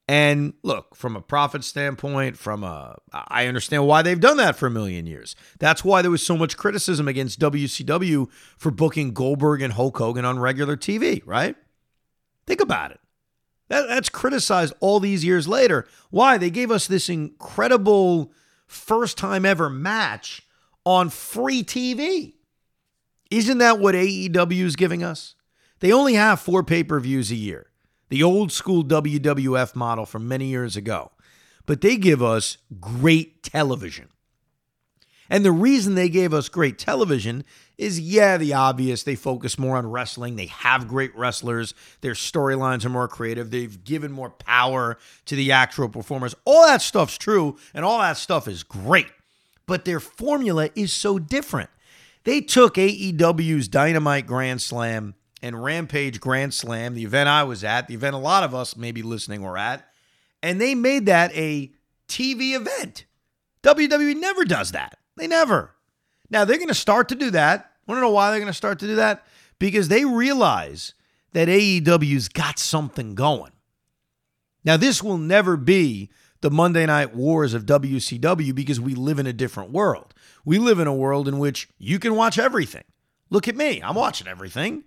And 0.07 0.53
look, 0.63 0.95
from 0.95 1.17
a 1.17 1.21
profit 1.21 1.65
standpoint, 1.65 2.37
from 2.37 2.63
a 2.63 2.97
I 3.11 3.47
understand 3.47 3.85
why 3.85 4.01
they've 4.01 4.19
done 4.19 4.37
that 4.37 4.55
for 4.55 4.67
a 4.67 4.71
million 4.71 5.05
years. 5.05 5.35
That's 5.59 5.83
why 5.83 6.01
there 6.01 6.11
was 6.11 6.25
so 6.25 6.37
much 6.37 6.55
criticism 6.55 7.09
against 7.09 7.39
WCW 7.39 8.29
for 8.57 8.71
booking 8.71 9.13
Goldberg 9.13 9.61
and 9.61 9.73
Hulk 9.73 9.97
Hogan 9.97 10.23
on 10.23 10.39
regular 10.39 10.77
TV, 10.77 11.21
right? 11.25 11.55
Think 12.45 12.61
about 12.61 12.91
it. 12.91 13.01
That, 13.67 13.89
that's 13.89 14.07
criticized 14.07 14.73
all 14.79 15.01
these 15.01 15.25
years 15.25 15.45
later. 15.45 15.85
Why? 16.09 16.37
They 16.37 16.49
gave 16.49 16.71
us 16.71 16.87
this 16.87 17.09
incredible 17.09 18.31
first 18.65 19.17
time 19.17 19.45
ever 19.45 19.69
match 19.69 20.47
on 20.85 21.09
free 21.09 21.63
TV. 21.63 22.35
Isn't 23.29 23.57
that 23.57 23.79
what 23.79 23.93
AEW 23.93 24.63
is 24.63 24.77
giving 24.77 25.03
us? 25.03 25.35
They 25.81 25.91
only 25.91 26.13
have 26.13 26.39
four 26.39 26.63
pay 26.63 26.85
per 26.85 26.97
views 27.01 27.29
a 27.29 27.35
year 27.35 27.67
the 28.09 28.23
old 28.23 28.51
school 28.51 28.83
WWF 28.83 29.75
model 29.75 30.05
from 30.05 30.27
many 30.27 30.45
years 30.45 30.75
ago. 30.75 31.11
But 31.65 31.81
they 31.81 31.97
give 31.97 32.23
us 32.23 32.57
great 32.79 33.43
television. 33.43 34.09
And 35.29 35.43
the 35.43 35.51
reason 35.51 35.95
they 35.95 36.07
gave 36.07 36.33
us 36.33 36.47
great 36.47 36.79
television 36.79 37.43
is, 37.77 37.99
yeah, 37.99 38.37
the 38.37 38.53
obvious. 38.53 39.03
They 39.03 39.15
focus 39.15 39.59
more 39.59 39.75
on 39.75 39.91
wrestling. 39.91 40.37
They 40.37 40.45
have 40.47 40.87
great 40.87 41.15
wrestlers. 41.15 41.73
Their 41.99 42.13
storylines 42.13 42.85
are 42.85 42.89
more 42.89 43.09
creative. 43.09 43.51
They've 43.51 43.83
given 43.83 44.11
more 44.11 44.29
power 44.29 44.97
to 45.25 45.35
the 45.35 45.51
actual 45.51 45.89
performers. 45.89 46.33
All 46.45 46.65
that 46.65 46.81
stuff's 46.81 47.17
true, 47.17 47.57
and 47.73 47.83
all 47.83 47.99
that 47.99 48.17
stuff 48.17 48.47
is 48.47 48.63
great. 48.63 49.11
But 49.65 49.83
their 49.83 49.99
formula 49.99 50.69
is 50.75 50.93
so 50.93 51.19
different. 51.19 51.69
They 52.23 52.39
took 52.41 52.75
AEW's 52.75 53.67
Dynamite 53.67 54.27
Grand 54.27 54.61
Slam 54.61 55.13
and 55.41 55.63
Rampage 55.63 56.19
Grand 56.19 56.53
Slam, 56.53 56.93
the 56.93 57.03
event 57.03 57.29
I 57.29 57.43
was 57.43 57.63
at, 57.63 57.87
the 57.87 57.93
event 57.93 58.15
a 58.15 58.19
lot 58.19 58.43
of 58.43 58.55
us 58.55 58.75
maybe 58.75 59.01
listening 59.01 59.41
were 59.41 59.57
at, 59.57 59.87
and 60.41 60.59
they 60.59 60.75
made 60.75 61.05
that 61.05 61.31
a 61.35 61.71
TV 62.07 62.53
event. 62.55 63.05
WWE 63.63 64.15
never 64.15 64.45
does 64.45 64.71
that. 64.71 64.97
They 65.15 65.27
never. 65.27 65.75
Now 66.29 66.45
they're 66.45 66.57
going 66.57 66.67
to 66.67 66.73
start 66.73 67.09
to 67.09 67.15
do 67.15 67.31
that. 67.31 67.71
I 67.87 67.91
Want 67.91 67.97
to 67.97 68.01
know 68.01 68.11
why 68.11 68.31
they're 68.31 68.39
going 68.39 68.51
to 68.51 68.57
start 68.57 68.79
to 68.79 68.87
do 68.87 68.95
that? 68.95 69.25
Because 69.59 69.87
they 69.87 70.05
realize 70.05 70.93
that 71.33 71.47
AEW's 71.47 72.29
got 72.29 72.59
something 72.59 73.15
going. 73.15 73.51
Now 74.63 74.77
this 74.77 75.01
will 75.01 75.17
never 75.17 75.57
be 75.57 76.09
the 76.41 76.51
Monday 76.51 76.85
Night 76.85 77.15
Wars 77.15 77.53
of 77.53 77.65
WCW 77.65 78.53
because 78.53 78.79
we 78.79 78.93
live 78.93 79.19
in 79.19 79.27
a 79.27 79.33
different 79.33 79.71
world. 79.71 80.13
We 80.45 80.59
live 80.59 80.79
in 80.79 80.87
a 80.87 80.93
world 80.93 81.27
in 81.27 81.39
which 81.39 81.69
you 81.77 81.99
can 81.99 82.15
watch 82.15 82.37
everything. 82.37 82.83
Look 83.29 83.47
at 83.47 83.55
me. 83.55 83.81
I'm 83.81 83.95
watching 83.95 84.27
everything. 84.27 84.83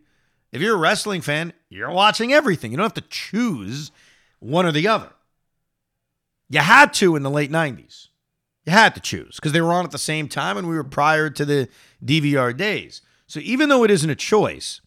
If 0.53 0.61
you're 0.61 0.75
a 0.75 0.79
wrestling 0.79 1.21
fan, 1.21 1.53
you're 1.69 1.91
watching 1.91 2.33
everything. 2.33 2.71
You 2.71 2.77
don't 2.77 2.85
have 2.85 2.95
to 2.95 3.09
choose 3.09 3.93
one 4.41 4.67
or 4.67 4.73
the 4.73 4.89
other. 4.89 5.11
You 6.49 6.61
had 6.61 6.93
to 6.95 7.15
in 7.15 7.23
the 7.23 7.31
late 7.31 7.53
90s. 7.53 8.09
You 8.67 8.73
had 8.73 8.95
to 8.95 9.01
choose 9.01 9.37
because 9.37 9.53
they 9.53 9.61
were 9.61 9.73
on 9.73 9.85
at 9.85 9.93
the 9.93 9.99
same 9.99 10.29
time 10.29 10.57
and 10.57 10.69
we 10.69 10.75
were 10.75 10.85
prior 10.85 11.31
to 11.31 11.45
the 11.45 11.69
DVR 12.05 12.57
days. 12.57 13.03
So 13.27 13.41
even 13.41 13.69
though 13.69 13.85
it 13.85 13.91
isn't 13.91 14.11
a 14.11 14.17
choice, 14.17 14.81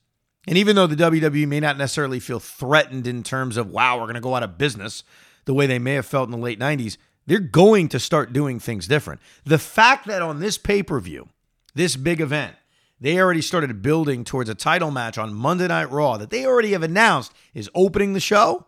and 0.46 0.58
even 0.58 0.76
though 0.76 0.88
the 0.88 0.98
WWE 0.98 1.48
may 1.48 1.62
not 1.62 1.78
necessarily 1.78 2.20
feel 2.20 2.40
threatened 2.40 3.08
in 3.08 3.24
terms 3.24 3.56
of, 3.56 3.70
wow, 3.70 3.98
we're 3.98 4.04
going 4.04 4.16
to 4.16 4.22
go 4.22 4.36
out 4.36 4.44
of 4.44 4.58
business 4.58 5.04
the 5.46 5.54
way 5.54 5.66
they 5.66 5.80
may 5.80 5.94
have 5.94 6.06
felt 6.06 6.28
in 6.28 6.32
the 6.32 6.38
late 6.38 6.60
90s, 6.60 6.98
they're 7.26 7.40
going 7.40 7.88
to 7.90 8.00
start 8.00 8.34
doing 8.34 8.60
things 8.60 8.88
different. 8.88 9.22
The 9.46 9.58
fact 9.58 10.08
that 10.08 10.22
on 10.22 10.40
this 10.40 10.58
pay 10.58 10.84
per 10.84 11.00
view, 11.00 11.30
this 11.74 11.96
big 11.96 12.20
event, 12.20 12.56
they 13.04 13.20
already 13.20 13.42
started 13.42 13.82
building 13.82 14.24
towards 14.24 14.50
a 14.50 14.56
title 14.56 14.90
match 14.90 15.18
on 15.18 15.34
Monday 15.34 15.68
Night 15.68 15.92
Raw 15.92 16.16
that 16.16 16.30
they 16.30 16.46
already 16.46 16.72
have 16.72 16.84
announced 16.84 17.34
is 17.54 17.70
opening 17.76 18.14
the 18.14 18.22
show. 18.22 18.66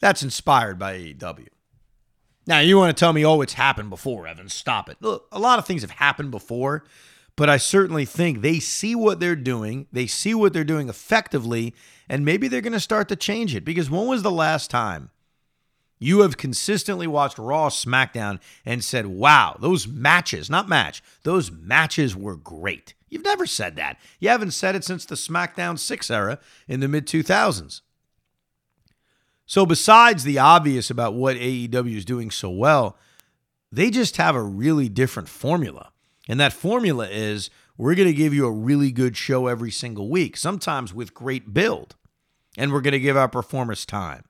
That's 0.00 0.22
inspired 0.22 0.78
by 0.78 0.98
AEW. 0.98 1.46
Now, 2.46 2.58
you 2.58 2.76
want 2.76 2.94
to 2.94 3.00
tell 3.00 3.14
me, 3.14 3.24
oh, 3.24 3.40
it's 3.40 3.54
happened 3.54 3.88
before, 3.88 4.26
Evan. 4.26 4.50
Stop 4.50 4.90
it. 4.90 4.98
Look, 5.00 5.26
a 5.32 5.38
lot 5.38 5.58
of 5.58 5.64
things 5.64 5.80
have 5.80 5.92
happened 5.92 6.30
before, 6.30 6.84
but 7.34 7.48
I 7.48 7.56
certainly 7.56 8.04
think 8.04 8.42
they 8.42 8.60
see 8.60 8.94
what 8.94 9.20
they're 9.20 9.36
doing. 9.36 9.86
They 9.90 10.06
see 10.06 10.34
what 10.34 10.52
they're 10.52 10.62
doing 10.62 10.90
effectively, 10.90 11.74
and 12.10 12.26
maybe 12.26 12.46
they're 12.46 12.60
going 12.60 12.74
to 12.74 12.78
start 12.78 13.08
to 13.08 13.16
change 13.16 13.54
it. 13.54 13.64
Because 13.64 13.88
when 13.88 14.06
was 14.06 14.22
the 14.22 14.30
last 14.30 14.70
time 14.70 15.08
you 15.98 16.20
have 16.20 16.36
consistently 16.36 17.06
watched 17.06 17.38
Raw, 17.38 17.68
SmackDown, 17.68 18.40
and 18.64 18.84
said, 18.84 19.06
wow, 19.06 19.56
those 19.60 19.86
matches, 19.86 20.50
not 20.50 20.68
match, 20.68 21.02
those 21.22 21.50
matches 21.50 22.14
were 22.14 22.36
great. 22.36 22.94
You've 23.08 23.24
never 23.24 23.46
said 23.46 23.76
that. 23.76 23.98
You 24.18 24.28
haven't 24.28 24.50
said 24.50 24.74
it 24.74 24.84
since 24.84 25.04
the 25.04 25.14
SmackDown 25.14 25.78
6 25.78 26.10
era 26.10 26.38
in 26.68 26.80
the 26.80 26.88
mid 26.88 27.06
2000s. 27.06 27.80
So, 29.46 29.64
besides 29.64 30.24
the 30.24 30.40
obvious 30.40 30.90
about 30.90 31.14
what 31.14 31.36
AEW 31.36 31.96
is 31.96 32.04
doing 32.04 32.32
so 32.32 32.50
well, 32.50 32.98
they 33.70 33.90
just 33.90 34.16
have 34.16 34.34
a 34.34 34.42
really 34.42 34.88
different 34.88 35.28
formula. 35.28 35.92
And 36.28 36.40
that 36.40 36.52
formula 36.52 37.08
is 37.08 37.48
we're 37.78 37.94
going 37.94 38.08
to 38.08 38.14
give 38.14 38.34
you 38.34 38.46
a 38.46 38.50
really 38.50 38.90
good 38.90 39.16
show 39.16 39.46
every 39.46 39.70
single 39.70 40.08
week, 40.08 40.36
sometimes 40.36 40.92
with 40.92 41.14
great 41.14 41.54
build. 41.54 41.94
And 42.58 42.72
we're 42.72 42.80
going 42.80 42.92
to 42.92 43.00
give 43.00 43.16
our 43.16 43.28
performers 43.28 43.86
time. 43.86 44.24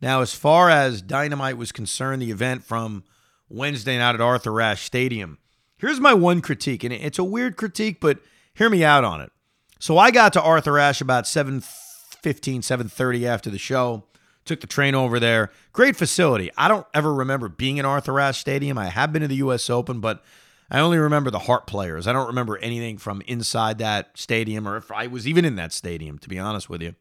Now, 0.00 0.20
as 0.20 0.34
far 0.34 0.70
as 0.70 1.02
Dynamite 1.02 1.56
was 1.56 1.72
concerned, 1.72 2.22
the 2.22 2.30
event 2.30 2.64
from 2.64 3.04
Wednesday 3.48 3.98
night 3.98 4.14
at 4.14 4.20
Arthur 4.20 4.60
Ashe 4.60 4.82
Stadium, 4.82 5.38
here's 5.78 6.00
my 6.00 6.14
one 6.14 6.40
critique, 6.40 6.84
and 6.84 6.92
it's 6.92 7.18
a 7.18 7.24
weird 7.24 7.56
critique, 7.56 8.00
but 8.00 8.18
hear 8.54 8.68
me 8.68 8.84
out 8.84 9.04
on 9.04 9.20
it. 9.20 9.32
So 9.78 9.98
I 9.98 10.10
got 10.10 10.32
to 10.34 10.42
Arthur 10.42 10.78
Ashe 10.78 11.00
about 11.00 11.24
7.15, 11.24 12.58
7.30 12.58 13.24
after 13.24 13.50
the 13.50 13.58
show. 13.58 14.04
Took 14.44 14.60
the 14.60 14.68
train 14.68 14.94
over 14.94 15.18
there. 15.18 15.50
Great 15.72 15.96
facility. 15.96 16.52
I 16.56 16.68
don't 16.68 16.86
ever 16.94 17.12
remember 17.12 17.48
being 17.48 17.78
in 17.78 17.84
Arthur 17.84 18.20
Ashe 18.20 18.38
Stadium. 18.38 18.78
I 18.78 18.86
have 18.86 19.12
been 19.12 19.22
to 19.22 19.28
the 19.28 19.36
U.S. 19.36 19.68
Open, 19.68 19.98
but 19.98 20.22
I 20.70 20.78
only 20.78 20.98
remember 20.98 21.32
the 21.32 21.40
Hart 21.40 21.66
players. 21.66 22.06
I 22.06 22.12
don't 22.12 22.28
remember 22.28 22.56
anything 22.58 22.96
from 22.98 23.22
inside 23.26 23.78
that 23.78 24.16
stadium 24.16 24.68
or 24.68 24.76
if 24.76 24.92
I 24.92 25.08
was 25.08 25.26
even 25.26 25.44
in 25.44 25.56
that 25.56 25.72
stadium, 25.72 26.18
to 26.20 26.28
be 26.28 26.38
honest 26.38 26.70
with 26.70 26.80
you. 26.80 26.94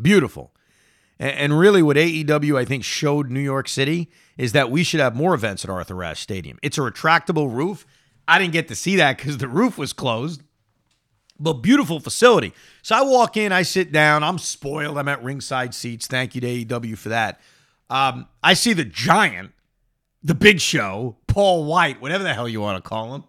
Beautiful. 0.00 0.54
And 1.18 1.58
really, 1.58 1.82
what 1.82 1.96
AEW, 1.96 2.58
I 2.58 2.64
think, 2.66 2.84
showed 2.84 3.30
New 3.30 3.40
York 3.40 3.68
City 3.68 4.10
is 4.36 4.52
that 4.52 4.70
we 4.70 4.84
should 4.84 5.00
have 5.00 5.16
more 5.16 5.32
events 5.32 5.64
at 5.64 5.70
Arthur 5.70 6.02
Ashe 6.04 6.20
Stadium. 6.20 6.58
It's 6.62 6.76
a 6.76 6.82
retractable 6.82 7.54
roof. 7.54 7.86
I 8.28 8.38
didn't 8.38 8.52
get 8.52 8.68
to 8.68 8.74
see 8.74 8.96
that 8.96 9.16
because 9.16 9.38
the 9.38 9.48
roof 9.48 9.78
was 9.78 9.94
closed, 9.94 10.42
but 11.38 11.54
beautiful 11.54 12.00
facility. 12.00 12.52
So 12.82 12.96
I 12.96 13.02
walk 13.02 13.36
in, 13.36 13.50
I 13.50 13.62
sit 13.62 13.92
down. 13.92 14.22
I'm 14.22 14.38
spoiled. 14.38 14.98
I'm 14.98 15.08
at 15.08 15.22
ringside 15.22 15.74
seats. 15.74 16.06
Thank 16.06 16.34
you 16.34 16.40
to 16.42 16.46
AEW 16.46 16.98
for 16.98 17.08
that. 17.08 17.40
Um, 17.88 18.26
I 18.42 18.54
see 18.54 18.74
the 18.74 18.84
giant, 18.84 19.52
the 20.22 20.34
big 20.34 20.60
show, 20.60 21.16
Paul 21.28 21.64
White, 21.64 22.00
whatever 22.02 22.24
the 22.24 22.34
hell 22.34 22.48
you 22.48 22.60
want 22.60 22.82
to 22.82 22.86
call 22.86 23.14
him. 23.14 23.24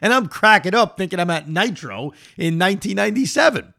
And 0.00 0.12
I'm 0.12 0.28
cracking 0.28 0.74
up 0.74 0.96
thinking 0.96 1.18
I'm 1.18 1.30
at 1.30 1.48
Nitro 1.48 2.12
in 2.36 2.58
1997. 2.58 3.74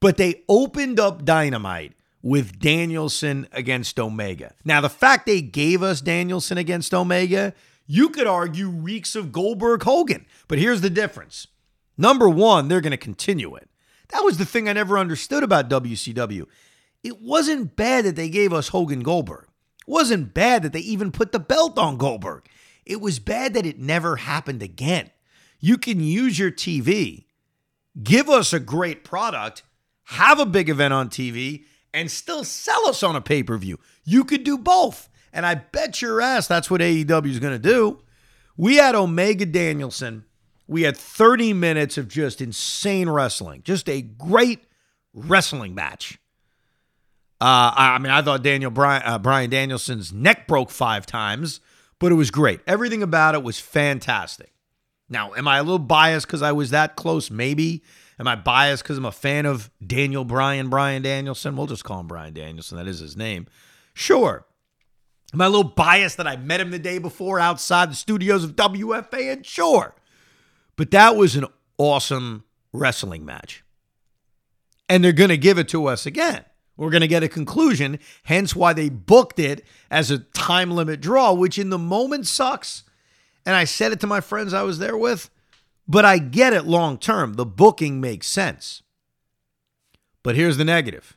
But 0.00 0.18
they 0.18 0.42
opened 0.48 1.00
up 1.00 1.24
Dynamite 1.24 1.95
with 2.26 2.58
Danielson 2.58 3.46
against 3.52 4.00
Omega. 4.00 4.52
Now, 4.64 4.80
the 4.80 4.88
fact 4.88 5.26
they 5.26 5.40
gave 5.40 5.80
us 5.80 6.00
Danielson 6.00 6.58
against 6.58 6.92
Omega, 6.92 7.54
you 7.86 8.08
could 8.08 8.26
argue 8.26 8.68
reeks 8.68 9.14
of 9.14 9.30
Goldberg 9.30 9.84
Hogan. 9.84 10.26
But 10.48 10.58
here's 10.58 10.80
the 10.80 10.90
difference 10.90 11.46
number 11.96 12.28
one, 12.28 12.66
they're 12.66 12.80
going 12.80 12.90
to 12.90 12.96
continue 12.96 13.54
it. 13.54 13.70
That 14.08 14.24
was 14.24 14.38
the 14.38 14.44
thing 14.44 14.68
I 14.68 14.72
never 14.72 14.98
understood 14.98 15.44
about 15.44 15.70
WCW. 15.70 16.46
It 17.04 17.22
wasn't 17.22 17.76
bad 17.76 18.04
that 18.06 18.16
they 18.16 18.28
gave 18.28 18.52
us 18.52 18.68
Hogan 18.68 19.04
Goldberg. 19.04 19.46
It 19.86 19.88
wasn't 19.88 20.34
bad 20.34 20.64
that 20.64 20.72
they 20.72 20.80
even 20.80 21.12
put 21.12 21.30
the 21.30 21.38
belt 21.38 21.78
on 21.78 21.96
Goldberg. 21.96 22.48
It 22.84 23.00
was 23.00 23.20
bad 23.20 23.54
that 23.54 23.66
it 23.66 23.78
never 23.78 24.16
happened 24.16 24.64
again. 24.64 25.10
You 25.60 25.78
can 25.78 26.00
use 26.00 26.40
your 26.40 26.50
TV, 26.50 27.26
give 28.02 28.28
us 28.28 28.52
a 28.52 28.58
great 28.58 29.04
product, 29.04 29.62
have 30.06 30.40
a 30.40 30.46
big 30.46 30.68
event 30.68 30.92
on 30.92 31.08
TV, 31.08 31.62
and 31.96 32.10
still 32.10 32.44
sell 32.44 32.86
us 32.86 33.02
on 33.02 33.16
a 33.16 33.22
pay 33.22 33.42
per 33.42 33.56
view. 33.56 33.80
You 34.04 34.22
could 34.22 34.44
do 34.44 34.58
both. 34.58 35.08
And 35.32 35.44
I 35.44 35.54
bet 35.56 36.00
your 36.00 36.20
ass 36.20 36.46
that's 36.46 36.70
what 36.70 36.80
AEW 36.80 37.26
is 37.26 37.40
going 37.40 37.54
to 37.54 37.58
do. 37.58 38.02
We 38.56 38.76
had 38.76 38.94
Omega 38.94 39.46
Danielson. 39.46 40.24
We 40.68 40.82
had 40.82 40.96
30 40.96 41.54
minutes 41.54 41.96
of 41.98 42.08
just 42.08 42.40
insane 42.40 43.08
wrestling, 43.08 43.62
just 43.64 43.88
a 43.88 44.02
great 44.02 44.60
wrestling 45.14 45.74
match. 45.74 46.18
Uh, 47.40 47.72
I 47.76 47.98
mean, 47.98 48.12
I 48.12 48.22
thought 48.22 48.42
Daniel 48.42 48.70
Bryan, 48.70 49.02
uh, 49.04 49.18
Bryan 49.18 49.50
Danielson's 49.50 50.12
neck 50.12 50.46
broke 50.46 50.70
five 50.70 51.06
times, 51.06 51.60
but 51.98 52.10
it 52.12 52.14
was 52.14 52.30
great. 52.30 52.60
Everything 52.66 53.02
about 53.02 53.34
it 53.34 53.42
was 53.42 53.58
fantastic. 53.60 54.52
Now, 55.08 55.34
am 55.34 55.46
I 55.46 55.58
a 55.58 55.62
little 55.62 55.78
biased 55.78 56.26
because 56.26 56.42
I 56.42 56.52
was 56.52 56.70
that 56.70 56.96
close? 56.96 57.30
Maybe. 57.30 57.84
Am 58.18 58.26
I 58.26 58.34
biased 58.34 58.82
because 58.82 58.98
I'm 58.98 59.04
a 59.04 59.12
fan 59.12 59.46
of 59.46 59.70
Daniel 59.86 60.24
Bryan, 60.24 60.68
Bryan 60.68 61.02
Danielson? 61.02 61.56
We'll 61.56 61.66
just 61.66 61.84
call 61.84 62.00
him 62.00 62.06
Bryan 62.06 62.32
Danielson. 62.32 62.78
That 62.78 62.88
is 62.88 62.98
his 62.98 63.16
name. 63.16 63.46
Sure. 63.94 64.46
Am 65.32 65.40
I 65.40 65.46
a 65.46 65.50
little 65.50 65.64
biased 65.64 66.16
that 66.16 66.26
I 66.26 66.36
met 66.36 66.60
him 66.60 66.70
the 66.70 66.78
day 66.78 66.98
before 66.98 67.38
outside 67.38 67.90
the 67.90 67.96
studios 67.96 68.42
of 68.42 68.56
WFA? 68.56 69.32
And 69.32 69.46
sure. 69.46 69.94
But 70.76 70.90
that 70.92 71.16
was 71.16 71.36
an 71.36 71.46
awesome 71.78 72.44
wrestling 72.72 73.24
match. 73.24 73.62
And 74.88 75.04
they're 75.04 75.12
going 75.12 75.30
to 75.30 75.36
give 75.36 75.58
it 75.58 75.68
to 75.68 75.86
us 75.86 76.06
again. 76.06 76.44
We're 76.76 76.90
going 76.90 77.00
to 77.00 77.08
get 77.08 77.22
a 77.22 77.28
conclusion, 77.28 77.98
hence 78.24 78.54
why 78.54 78.72
they 78.72 78.90
booked 78.90 79.38
it 79.38 79.64
as 79.90 80.10
a 80.10 80.18
time 80.18 80.70
limit 80.70 81.00
draw, 81.00 81.32
which 81.32 81.58
in 81.58 81.70
the 81.70 81.78
moment 81.78 82.26
sucks. 82.26 82.84
And 83.46 83.54
I 83.54 83.64
said 83.64 83.92
it 83.92 84.00
to 84.00 84.06
my 84.06 84.20
friends 84.20 84.52
I 84.52 84.62
was 84.62 84.78
there 84.78 84.96
with, 84.98 85.30
but 85.88 86.04
I 86.04 86.18
get 86.18 86.52
it 86.52 86.66
long 86.66 86.98
term. 86.98 87.34
The 87.34 87.46
booking 87.46 88.00
makes 88.00 88.26
sense. 88.26 88.82
But 90.22 90.34
here's 90.34 90.56
the 90.56 90.64
negative 90.64 91.16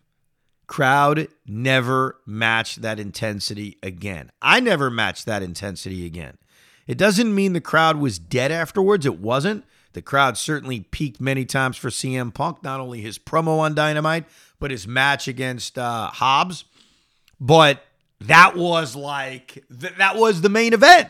crowd 0.67 1.27
never 1.47 2.17
matched 2.27 2.83
that 2.83 2.99
intensity 2.99 3.77
again. 3.81 4.31
I 4.39 4.59
never 4.59 4.91
matched 4.91 5.25
that 5.25 5.41
intensity 5.41 6.05
again. 6.05 6.37
It 6.85 6.97
doesn't 6.97 7.33
mean 7.33 7.53
the 7.53 7.59
crowd 7.59 7.97
was 7.97 8.19
dead 8.19 8.51
afterwards. 8.51 9.05
It 9.05 9.19
wasn't. 9.19 9.65
The 9.93 10.03
crowd 10.03 10.37
certainly 10.37 10.81
peaked 10.81 11.19
many 11.19 11.43
times 11.43 11.75
for 11.75 11.89
CM 11.89 12.31
Punk, 12.31 12.63
not 12.63 12.79
only 12.79 13.01
his 13.01 13.17
promo 13.17 13.57
on 13.57 13.73
Dynamite, 13.73 14.25
but 14.59 14.69
his 14.69 14.87
match 14.87 15.27
against 15.27 15.79
uh, 15.79 16.07
Hobbs. 16.11 16.65
But 17.39 17.83
that 18.21 18.55
was 18.55 18.95
like, 18.95 19.63
th- 19.79 19.95
that 19.97 20.17
was 20.17 20.41
the 20.41 20.49
main 20.49 20.73
event. 20.73 21.09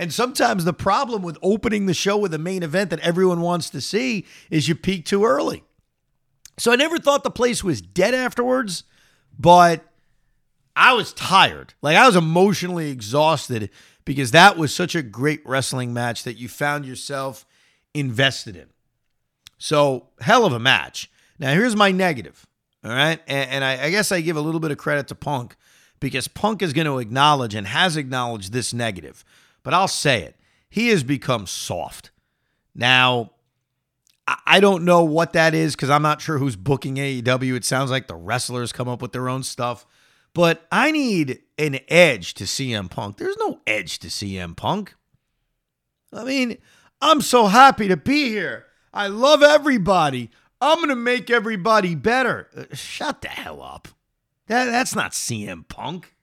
And 0.00 0.14
sometimes 0.14 0.64
the 0.64 0.72
problem 0.72 1.20
with 1.20 1.36
opening 1.42 1.84
the 1.84 1.92
show 1.92 2.16
with 2.16 2.32
a 2.32 2.38
main 2.38 2.62
event 2.62 2.88
that 2.88 3.00
everyone 3.00 3.42
wants 3.42 3.68
to 3.68 3.82
see 3.82 4.24
is 4.48 4.66
you 4.66 4.74
peak 4.74 5.04
too 5.04 5.26
early. 5.26 5.62
So 6.56 6.72
I 6.72 6.76
never 6.76 6.98
thought 6.98 7.22
the 7.22 7.30
place 7.30 7.62
was 7.62 7.82
dead 7.82 8.14
afterwards, 8.14 8.84
but 9.38 9.84
I 10.74 10.94
was 10.94 11.12
tired. 11.12 11.74
Like 11.82 11.98
I 11.98 12.06
was 12.06 12.16
emotionally 12.16 12.90
exhausted 12.90 13.68
because 14.06 14.30
that 14.30 14.56
was 14.56 14.74
such 14.74 14.94
a 14.94 15.02
great 15.02 15.42
wrestling 15.44 15.92
match 15.92 16.24
that 16.24 16.38
you 16.38 16.48
found 16.48 16.86
yourself 16.86 17.44
invested 17.92 18.56
in. 18.56 18.68
So, 19.58 20.08
hell 20.22 20.46
of 20.46 20.54
a 20.54 20.58
match. 20.58 21.10
Now, 21.38 21.52
here's 21.52 21.76
my 21.76 21.92
negative. 21.92 22.46
All 22.82 22.90
right. 22.90 23.20
And, 23.28 23.50
and 23.50 23.64
I, 23.64 23.84
I 23.84 23.90
guess 23.90 24.10
I 24.12 24.22
give 24.22 24.38
a 24.38 24.40
little 24.40 24.60
bit 24.60 24.70
of 24.70 24.78
credit 24.78 25.08
to 25.08 25.14
Punk 25.14 25.56
because 26.00 26.26
Punk 26.26 26.62
is 26.62 26.72
going 26.72 26.86
to 26.86 27.00
acknowledge 27.00 27.54
and 27.54 27.66
has 27.66 27.98
acknowledged 27.98 28.54
this 28.54 28.72
negative. 28.72 29.26
But 29.62 29.74
I'll 29.74 29.88
say 29.88 30.22
it. 30.22 30.36
He 30.68 30.88
has 30.88 31.02
become 31.02 31.46
soft. 31.46 32.10
Now, 32.74 33.32
I 34.46 34.60
don't 34.60 34.84
know 34.84 35.02
what 35.02 35.32
that 35.32 35.54
is 35.54 35.74
because 35.74 35.90
I'm 35.90 36.02
not 36.02 36.20
sure 36.20 36.38
who's 36.38 36.56
booking 36.56 36.96
AEW. 36.96 37.56
It 37.56 37.64
sounds 37.64 37.90
like 37.90 38.06
the 38.06 38.14
wrestlers 38.14 38.72
come 38.72 38.88
up 38.88 39.02
with 39.02 39.12
their 39.12 39.28
own 39.28 39.42
stuff. 39.42 39.86
But 40.32 40.66
I 40.70 40.92
need 40.92 41.40
an 41.58 41.80
edge 41.88 42.34
to 42.34 42.44
CM 42.44 42.88
Punk. 42.88 43.16
There's 43.16 43.36
no 43.38 43.60
edge 43.66 43.98
to 44.00 44.08
CM 44.08 44.56
Punk. 44.56 44.94
I 46.12 46.24
mean, 46.24 46.58
I'm 47.00 47.20
so 47.20 47.46
happy 47.46 47.88
to 47.88 47.96
be 47.96 48.28
here. 48.28 48.66
I 48.92 49.08
love 49.08 49.42
everybody. 49.42 50.30
I'm 50.60 50.76
going 50.76 50.88
to 50.88 50.96
make 50.96 51.30
everybody 51.30 51.94
better. 51.94 52.48
Uh, 52.56 52.64
shut 52.74 53.22
the 53.22 53.28
hell 53.28 53.62
up. 53.62 53.88
That, 54.46 54.66
that's 54.66 54.94
not 54.94 55.12
CM 55.12 55.66
Punk. 55.66 56.14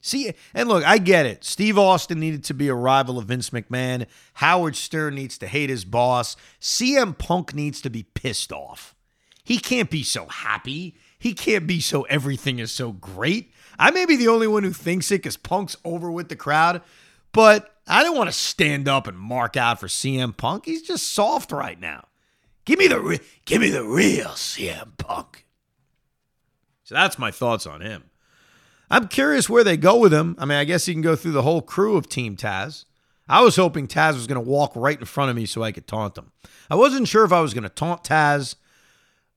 See, 0.00 0.32
and 0.54 0.68
look, 0.68 0.84
I 0.84 0.98
get 0.98 1.26
it. 1.26 1.44
Steve 1.44 1.76
Austin 1.76 2.20
needed 2.20 2.42
to 2.44 2.54
be 2.54 2.68
a 2.68 2.74
rival 2.74 3.18
of 3.18 3.26
Vince 3.26 3.50
McMahon. 3.50 4.06
Howard 4.34 4.76
Stern 4.76 5.14
needs 5.14 5.36
to 5.38 5.46
hate 5.46 5.68
his 5.68 5.84
boss. 5.84 6.36
CM 6.60 7.16
Punk 7.16 7.54
needs 7.54 7.82
to 7.82 7.90
be 7.90 8.04
pissed 8.04 8.52
off. 8.52 8.94
He 9.44 9.58
can't 9.58 9.90
be 9.90 10.02
so 10.02 10.26
happy. 10.26 10.96
He 11.18 11.34
can't 11.34 11.66
be 11.66 11.80
so 11.80 12.02
everything 12.02 12.58
is 12.58 12.72
so 12.72 12.92
great. 12.92 13.52
I 13.78 13.90
may 13.90 14.06
be 14.06 14.16
the 14.16 14.28
only 14.28 14.46
one 14.46 14.62
who 14.62 14.72
thinks 14.72 15.10
it 15.10 15.16
because 15.16 15.36
Punk's 15.36 15.76
over 15.84 16.10
with 16.10 16.28
the 16.28 16.36
crowd, 16.36 16.80
but 17.32 17.74
I 17.86 18.02
don't 18.02 18.16
want 18.16 18.28
to 18.28 18.32
stand 18.32 18.88
up 18.88 19.06
and 19.06 19.18
mark 19.18 19.56
out 19.56 19.80
for 19.80 19.86
CM 19.86 20.34
Punk. 20.34 20.64
He's 20.64 20.82
just 20.82 21.12
soft 21.12 21.52
right 21.52 21.78
now. 21.78 22.06
Give 22.64 22.78
me 22.78 22.86
the 22.86 23.00
re- 23.00 23.20
give 23.44 23.60
me 23.60 23.70
the 23.70 23.84
real 23.84 24.28
CM 24.28 24.96
Punk. 24.96 25.44
So 26.84 26.94
that's 26.94 27.18
my 27.18 27.30
thoughts 27.30 27.66
on 27.66 27.80
him. 27.80 28.04
I'm 28.90 29.08
curious 29.08 29.48
where 29.48 29.64
they 29.64 29.76
go 29.76 29.98
with 29.98 30.12
him. 30.12 30.34
I 30.38 30.44
mean, 30.44 30.58
I 30.58 30.64
guess 30.64 30.86
he 30.86 30.92
can 30.92 31.02
go 31.02 31.14
through 31.16 31.32
the 31.32 31.42
whole 31.42 31.62
crew 31.62 31.96
of 31.96 32.08
Team 32.08 32.36
Taz. 32.36 32.84
I 33.28 33.42
was 33.42 33.54
hoping 33.54 33.86
Taz 33.86 34.14
was 34.14 34.26
going 34.26 34.42
to 34.42 34.50
walk 34.50 34.72
right 34.74 34.98
in 34.98 35.04
front 35.04 35.30
of 35.30 35.36
me 35.36 35.46
so 35.46 35.62
I 35.62 35.70
could 35.70 35.86
taunt 35.86 36.18
him. 36.18 36.32
I 36.68 36.74
wasn't 36.74 37.06
sure 37.06 37.24
if 37.24 37.32
I 37.32 37.40
was 37.40 37.54
going 37.54 37.62
to 37.62 37.68
taunt 37.68 38.02
Taz 38.02 38.56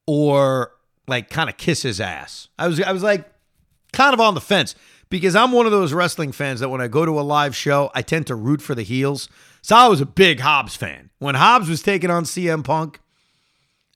or 0.08 0.72
like 1.08 1.30
kind 1.30 1.50
of 1.50 1.58
kiss 1.58 1.84
his 1.84 2.02
ass. 2.02 2.48
I 2.58 2.68
was 2.68 2.82
I 2.82 2.92
was 2.92 3.04
like 3.04 3.30
kind 3.92 4.14
of 4.14 4.20
on 4.20 4.34
the 4.34 4.42
fence 4.42 4.74
because 5.10 5.36
I'm 5.36 5.52
one 5.52 5.68
of 5.68 5.72
those 5.72 5.94
wrestling 5.94 6.32
fans 6.32 6.60
that 6.60 6.70
when 6.70 6.82
I 6.82 6.88
go 6.88 7.06
to 7.06 7.20
a 7.20 7.22
live 7.22 7.56
show, 7.56 7.92
I 7.94 8.02
tend 8.02 8.26
to 8.28 8.36
root 8.36 8.64
for 8.64 8.74
the 8.74 8.82
heels. 8.82 9.30
So 9.62 9.76
I 9.76 9.88
was 9.88 10.02
a 10.02 10.08
big 10.08 10.40
Hobbs 10.40 10.76
fan. 10.76 11.12
When 11.20 11.36
Hobbs 11.36 11.70
was 11.70 11.84
taking 11.84 12.10
on 12.10 12.24
CM 12.24 12.64
Punk, 12.64 13.00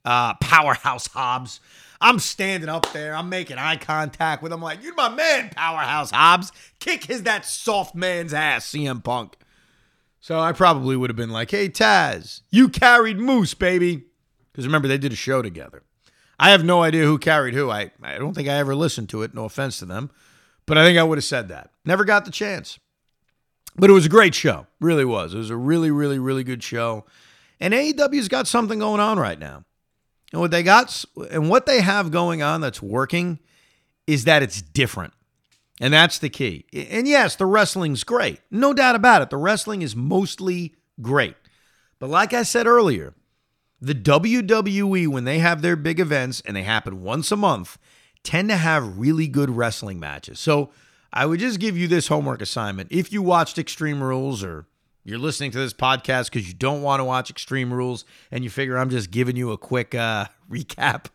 uh, 0.04 0.34
powerhouse 0.34 1.08
Hobbs, 1.08 1.60
I'm 2.00 2.18
standing 2.18 2.68
up 2.68 2.92
there, 2.92 3.14
I'm 3.14 3.28
making 3.28 3.58
eye 3.58 3.76
contact 3.76 4.42
with 4.42 4.52
him, 4.52 4.62
like, 4.62 4.82
you're 4.82 4.94
my 4.94 5.08
man, 5.08 5.50
powerhouse 5.50 6.10
Hobbs. 6.12 6.52
Kick 6.78 7.04
his 7.04 7.24
that 7.24 7.44
soft 7.44 7.94
man's 7.94 8.32
ass, 8.32 8.66
CM 8.70 9.02
Punk. 9.02 9.36
So 10.20 10.38
I 10.38 10.52
probably 10.52 10.96
would 10.96 11.10
have 11.10 11.16
been 11.16 11.30
like, 11.30 11.50
hey, 11.50 11.68
Taz, 11.68 12.42
you 12.50 12.68
carried 12.68 13.18
Moose, 13.18 13.54
baby. 13.54 14.04
Because 14.52 14.66
remember, 14.66 14.88
they 14.88 14.98
did 14.98 15.12
a 15.12 15.16
show 15.16 15.42
together. 15.42 15.82
I 16.38 16.50
have 16.50 16.64
no 16.64 16.82
idea 16.82 17.04
who 17.04 17.18
carried 17.18 17.54
who. 17.54 17.70
I, 17.70 17.90
I 18.02 18.18
don't 18.18 18.34
think 18.34 18.48
I 18.48 18.54
ever 18.54 18.74
listened 18.74 19.08
to 19.10 19.22
it. 19.22 19.34
No 19.34 19.44
offense 19.44 19.78
to 19.80 19.86
them. 19.86 20.10
But 20.66 20.78
I 20.78 20.84
think 20.84 20.98
I 20.98 21.02
would 21.02 21.18
have 21.18 21.24
said 21.24 21.48
that. 21.48 21.70
Never 21.84 22.04
got 22.04 22.24
the 22.24 22.30
chance. 22.30 22.78
But 23.76 23.90
it 23.90 23.92
was 23.94 24.06
a 24.06 24.10
great 24.10 24.34
show. 24.34 24.66
Really 24.80 25.04
was. 25.04 25.34
It 25.34 25.38
was 25.38 25.50
a 25.50 25.56
really, 25.56 25.90
really, 25.90 26.18
really 26.18 26.44
good 26.44 26.62
show. 26.62 27.06
And 27.60 27.74
AEW's 27.74 28.28
got 28.28 28.46
something 28.46 28.78
going 28.78 29.00
on 29.00 29.18
right 29.18 29.38
now. 29.38 29.64
And 30.32 30.40
what 30.40 30.50
they 30.50 30.62
got 30.62 31.04
and 31.30 31.48
what 31.48 31.66
they 31.66 31.80
have 31.80 32.10
going 32.10 32.42
on 32.42 32.60
that's 32.60 32.82
working 32.82 33.38
is 34.06 34.24
that 34.24 34.42
it's 34.42 34.60
different. 34.60 35.12
And 35.80 35.94
that's 35.94 36.18
the 36.18 36.28
key. 36.28 36.66
And 36.72 37.06
yes, 37.06 37.36
the 37.36 37.46
wrestling's 37.46 38.04
great. 38.04 38.40
No 38.50 38.74
doubt 38.74 38.96
about 38.96 39.22
it. 39.22 39.30
The 39.30 39.36
wrestling 39.36 39.82
is 39.82 39.94
mostly 39.94 40.74
great. 41.00 41.36
But 41.98 42.10
like 42.10 42.32
I 42.32 42.42
said 42.42 42.66
earlier, 42.66 43.14
the 43.80 43.94
WWE, 43.94 45.06
when 45.06 45.24
they 45.24 45.38
have 45.38 45.62
their 45.62 45.76
big 45.76 46.00
events 46.00 46.42
and 46.44 46.56
they 46.56 46.64
happen 46.64 47.02
once 47.02 47.30
a 47.30 47.36
month, 47.36 47.78
tend 48.24 48.48
to 48.48 48.56
have 48.56 48.98
really 48.98 49.28
good 49.28 49.50
wrestling 49.50 50.00
matches. 50.00 50.40
So 50.40 50.70
I 51.12 51.26
would 51.26 51.40
just 51.40 51.60
give 51.60 51.76
you 51.76 51.86
this 51.86 52.08
homework 52.08 52.42
assignment. 52.42 52.90
If 52.90 53.12
you 53.12 53.22
watched 53.22 53.58
Extreme 53.58 54.02
Rules 54.02 54.42
or 54.42 54.66
you're 55.04 55.18
listening 55.18 55.50
to 55.52 55.58
this 55.58 55.72
podcast 55.72 56.26
because 56.26 56.46
you 56.46 56.54
don't 56.54 56.82
want 56.82 57.00
to 57.00 57.04
watch 57.04 57.30
Extreme 57.30 57.72
Rules 57.72 58.04
and 58.30 58.44
you 58.44 58.50
figure 58.50 58.76
I'm 58.76 58.90
just 58.90 59.10
giving 59.10 59.36
you 59.36 59.52
a 59.52 59.58
quick 59.58 59.94
uh, 59.94 60.26
recap, 60.50 61.06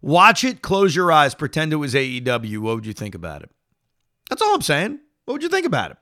watch 0.00 0.44
it, 0.44 0.62
close 0.62 0.94
your 0.94 1.10
eyes, 1.10 1.34
pretend 1.34 1.72
it 1.72 1.76
was 1.76 1.94
AEW. 1.94 2.58
What 2.58 2.76
would 2.76 2.86
you 2.86 2.92
think 2.92 3.14
about 3.14 3.42
it? 3.42 3.50
That's 4.28 4.42
all 4.42 4.54
I'm 4.54 4.62
saying. 4.62 5.00
What 5.24 5.34
would 5.34 5.42
you 5.42 5.48
think 5.48 5.66
about 5.66 5.92
it? 5.92 5.96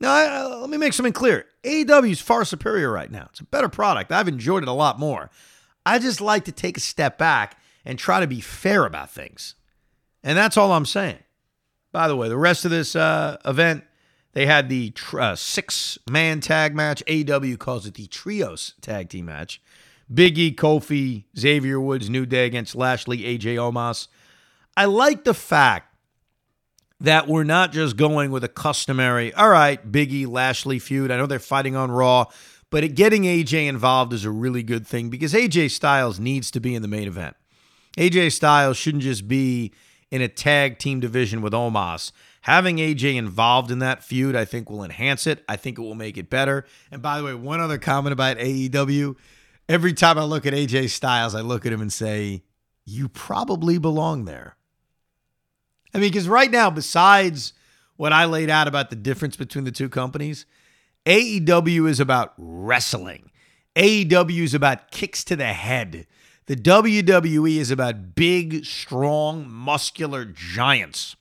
Now, 0.00 0.12
I, 0.12 0.56
let 0.56 0.68
me 0.68 0.78
make 0.78 0.92
something 0.92 1.12
clear. 1.12 1.46
AEW 1.62 2.10
is 2.10 2.20
far 2.20 2.44
superior 2.44 2.90
right 2.90 3.10
now. 3.10 3.28
It's 3.30 3.40
a 3.40 3.44
better 3.44 3.68
product. 3.68 4.10
I've 4.10 4.26
enjoyed 4.26 4.64
it 4.64 4.68
a 4.68 4.72
lot 4.72 4.98
more. 4.98 5.30
I 5.86 5.98
just 5.98 6.20
like 6.20 6.44
to 6.46 6.52
take 6.52 6.76
a 6.76 6.80
step 6.80 7.18
back 7.18 7.60
and 7.84 7.98
try 7.98 8.20
to 8.20 8.26
be 8.26 8.40
fair 8.40 8.84
about 8.84 9.10
things. 9.10 9.54
And 10.22 10.36
that's 10.36 10.56
all 10.56 10.72
I'm 10.72 10.86
saying. 10.86 11.18
By 11.92 12.08
the 12.08 12.16
way, 12.16 12.28
the 12.28 12.36
rest 12.38 12.64
of 12.64 12.70
this 12.70 12.96
uh, 12.96 13.36
event, 13.44 13.84
they 14.32 14.46
had 14.46 14.68
the 14.68 14.92
uh, 15.12 15.36
six 15.36 15.98
man 16.10 16.40
tag 16.40 16.74
match. 16.74 17.02
AEW 17.06 17.58
calls 17.58 17.86
it 17.86 17.94
the 17.94 18.06
Trios 18.06 18.74
tag 18.80 19.08
team 19.08 19.26
match. 19.26 19.60
Biggie, 20.12 20.54
Kofi, 20.54 21.24
Xavier 21.38 21.80
Woods, 21.80 22.10
New 22.10 22.26
Day 22.26 22.46
against 22.46 22.74
Lashley, 22.74 23.18
AJ 23.18 23.56
Omos. 23.56 24.08
I 24.76 24.86
like 24.86 25.24
the 25.24 25.34
fact 25.34 25.94
that 27.00 27.26
we're 27.26 27.44
not 27.44 27.72
just 27.72 27.96
going 27.96 28.30
with 28.30 28.44
a 28.44 28.48
customary, 28.48 29.34
all 29.34 29.48
right, 29.48 29.90
Biggie, 29.90 30.26
Lashley 30.26 30.78
feud. 30.78 31.10
I 31.10 31.16
know 31.16 31.26
they're 31.26 31.38
fighting 31.38 31.74
on 31.74 31.90
Raw, 31.90 32.26
but 32.70 32.94
getting 32.94 33.24
AJ 33.24 33.66
involved 33.66 34.12
is 34.12 34.24
a 34.24 34.30
really 34.30 34.62
good 34.62 34.86
thing 34.86 35.10
because 35.10 35.34
AJ 35.34 35.72
Styles 35.72 36.20
needs 36.20 36.50
to 36.52 36.60
be 36.60 36.74
in 36.74 36.82
the 36.82 36.88
main 36.88 37.08
event. 37.08 37.36
AJ 37.98 38.32
Styles 38.32 38.76
shouldn't 38.76 39.02
just 39.02 39.28
be 39.28 39.72
in 40.10 40.22
a 40.22 40.28
tag 40.28 40.78
team 40.78 41.00
division 41.00 41.42
with 41.42 41.52
Omos. 41.52 42.12
Having 42.42 42.78
AJ 42.78 43.16
involved 43.16 43.70
in 43.70 43.78
that 43.78 44.02
feud, 44.02 44.34
I 44.34 44.44
think, 44.44 44.68
will 44.68 44.82
enhance 44.82 45.26
it. 45.26 45.44
I 45.48 45.56
think 45.56 45.78
it 45.78 45.82
will 45.82 45.94
make 45.94 46.18
it 46.18 46.28
better. 46.28 46.64
And 46.90 47.00
by 47.00 47.18
the 47.18 47.24
way, 47.24 47.34
one 47.34 47.60
other 47.60 47.78
comment 47.78 48.12
about 48.12 48.38
AEW 48.38 49.16
every 49.68 49.92
time 49.92 50.18
I 50.18 50.24
look 50.24 50.44
at 50.44 50.52
AJ 50.52 50.90
Styles, 50.90 51.34
I 51.34 51.40
look 51.40 51.64
at 51.66 51.72
him 51.72 51.80
and 51.80 51.92
say, 51.92 52.42
You 52.84 53.08
probably 53.08 53.78
belong 53.78 54.24
there. 54.24 54.56
I 55.94 55.98
mean, 55.98 56.10
because 56.10 56.28
right 56.28 56.50
now, 56.50 56.70
besides 56.70 57.52
what 57.96 58.12
I 58.12 58.24
laid 58.24 58.50
out 58.50 58.66
about 58.66 58.90
the 58.90 58.96
difference 58.96 59.36
between 59.36 59.64
the 59.64 59.72
two 59.72 59.88
companies, 59.88 60.46
AEW 61.06 61.88
is 61.88 62.00
about 62.00 62.34
wrestling. 62.36 63.30
AEW 63.76 64.42
is 64.42 64.54
about 64.54 64.90
kicks 64.90 65.24
to 65.24 65.36
the 65.36 65.52
head. 65.52 66.06
The 66.46 66.56
WWE 66.56 67.56
is 67.56 67.70
about 67.70 68.14
big, 68.14 68.64
strong, 68.64 69.48
muscular 69.48 70.24
giants. 70.24 71.16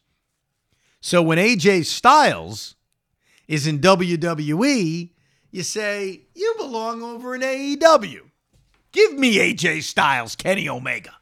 So 1.01 1.21
when 1.21 1.39
AJ 1.39 1.85
Styles 1.85 2.75
is 3.47 3.67
in 3.67 3.79
WWE, 3.79 5.09
you 5.51 5.63
say, 5.63 6.21
you 6.33 6.53
belong 6.57 7.01
over 7.01 7.35
in 7.35 7.41
AEW. 7.41 8.21
Give 8.91 9.13
me 9.13 9.37
AJ 9.37 9.83
Styles, 9.83 10.35
Kenny 10.35 10.69
Omega. 10.69 11.15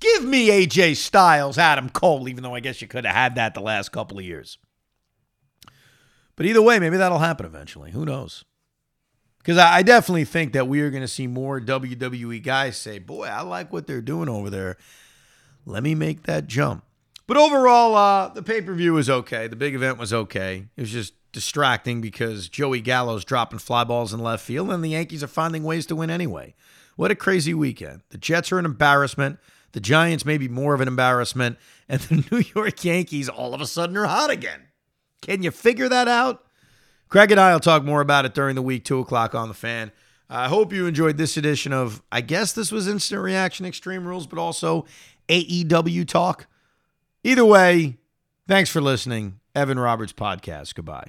Give 0.00 0.24
me 0.24 0.48
AJ 0.48 0.96
Styles, 0.96 1.56
Adam 1.56 1.88
Cole, 1.88 2.28
even 2.28 2.42
though 2.42 2.54
I 2.54 2.60
guess 2.60 2.82
you 2.82 2.88
could 2.88 3.06
have 3.06 3.14
had 3.14 3.36
that 3.36 3.54
the 3.54 3.60
last 3.60 3.90
couple 3.92 4.18
of 4.18 4.24
years. 4.24 4.58
But 6.36 6.46
either 6.46 6.60
way, 6.60 6.78
maybe 6.78 6.96
that'll 6.96 7.18
happen 7.18 7.46
eventually. 7.46 7.92
Who 7.92 8.04
knows? 8.04 8.44
Because 9.38 9.58
I, 9.58 9.82
definitely 9.82 10.24
think 10.24 10.54
that 10.54 10.68
we 10.68 10.80
are 10.80 10.90
going 10.90 11.02
to 11.02 11.08
see 11.08 11.26
more 11.26 11.60
WWE 11.60 12.42
guys 12.42 12.78
say, 12.78 12.98
boy, 12.98 13.26
I 13.26 13.42
like 13.42 13.72
what 13.72 13.86
they're 13.86 14.00
doing 14.00 14.28
over 14.28 14.48
there. 14.48 14.78
Let 15.66 15.82
me 15.82 15.94
make 15.94 16.22
that 16.24 16.46
jump. 16.46 16.82
But 17.26 17.36
overall, 17.36 17.94
uh, 17.94 18.28
the 18.28 18.42
pay 18.42 18.60
per 18.60 18.74
view 18.74 18.94
was 18.94 19.08
okay. 19.08 19.46
The 19.46 19.56
big 19.56 19.74
event 19.74 19.98
was 19.98 20.12
okay. 20.12 20.68
It 20.76 20.80
was 20.80 20.90
just 20.90 21.14
distracting 21.32 22.00
because 22.00 22.48
Joey 22.48 22.80
Gallo's 22.80 23.24
dropping 23.24 23.58
fly 23.58 23.84
balls 23.84 24.12
in 24.12 24.20
left 24.20 24.44
field, 24.44 24.70
and 24.70 24.84
the 24.84 24.90
Yankees 24.90 25.22
are 25.22 25.28
finding 25.28 25.64
ways 25.64 25.86
to 25.86 25.96
win 25.96 26.10
anyway. 26.10 26.54
What 26.96 27.10
a 27.10 27.16
crazy 27.16 27.54
weekend. 27.54 28.02
The 28.10 28.18
Jets 28.18 28.52
are 28.52 28.58
an 28.58 28.64
embarrassment. 28.64 29.38
The 29.72 29.80
Giants 29.80 30.24
may 30.24 30.38
be 30.38 30.48
more 30.48 30.74
of 30.74 30.80
an 30.80 30.88
embarrassment. 30.88 31.58
And 31.86 32.00
the 32.00 32.24
New 32.30 32.42
York 32.54 32.82
Yankees 32.82 33.28
all 33.28 33.52
of 33.52 33.60
a 33.60 33.66
sudden 33.66 33.94
are 33.98 34.06
hot 34.06 34.30
again. 34.30 34.68
Can 35.20 35.42
you 35.42 35.50
figure 35.50 35.86
that 35.90 36.08
out? 36.08 36.42
Craig 37.10 37.30
and 37.30 37.38
I 37.38 37.52
will 37.52 37.60
talk 37.60 37.84
more 37.84 38.00
about 38.00 38.24
it 38.24 38.32
during 38.32 38.54
the 38.54 38.62
week, 38.62 38.86
2 38.86 39.00
o'clock 39.00 39.34
on 39.34 39.48
the 39.48 39.54
fan. 39.54 39.92
I 40.30 40.48
hope 40.48 40.72
you 40.72 40.86
enjoyed 40.86 41.18
this 41.18 41.36
edition 41.36 41.74
of, 41.74 42.02
I 42.10 42.22
guess 42.22 42.54
this 42.54 42.72
was 42.72 42.88
Instant 42.88 43.20
Reaction 43.20 43.66
Extreme 43.66 44.06
Rules, 44.06 44.26
but 44.26 44.38
also 44.38 44.86
AEW 45.28 46.08
Talk. 46.08 46.46
Either 47.24 47.44
way, 47.44 47.96
thanks 48.46 48.70
for 48.70 48.80
listening. 48.80 49.40
Evan 49.54 49.78
Roberts 49.78 50.12
Podcast. 50.12 50.74
Goodbye. 50.74 51.08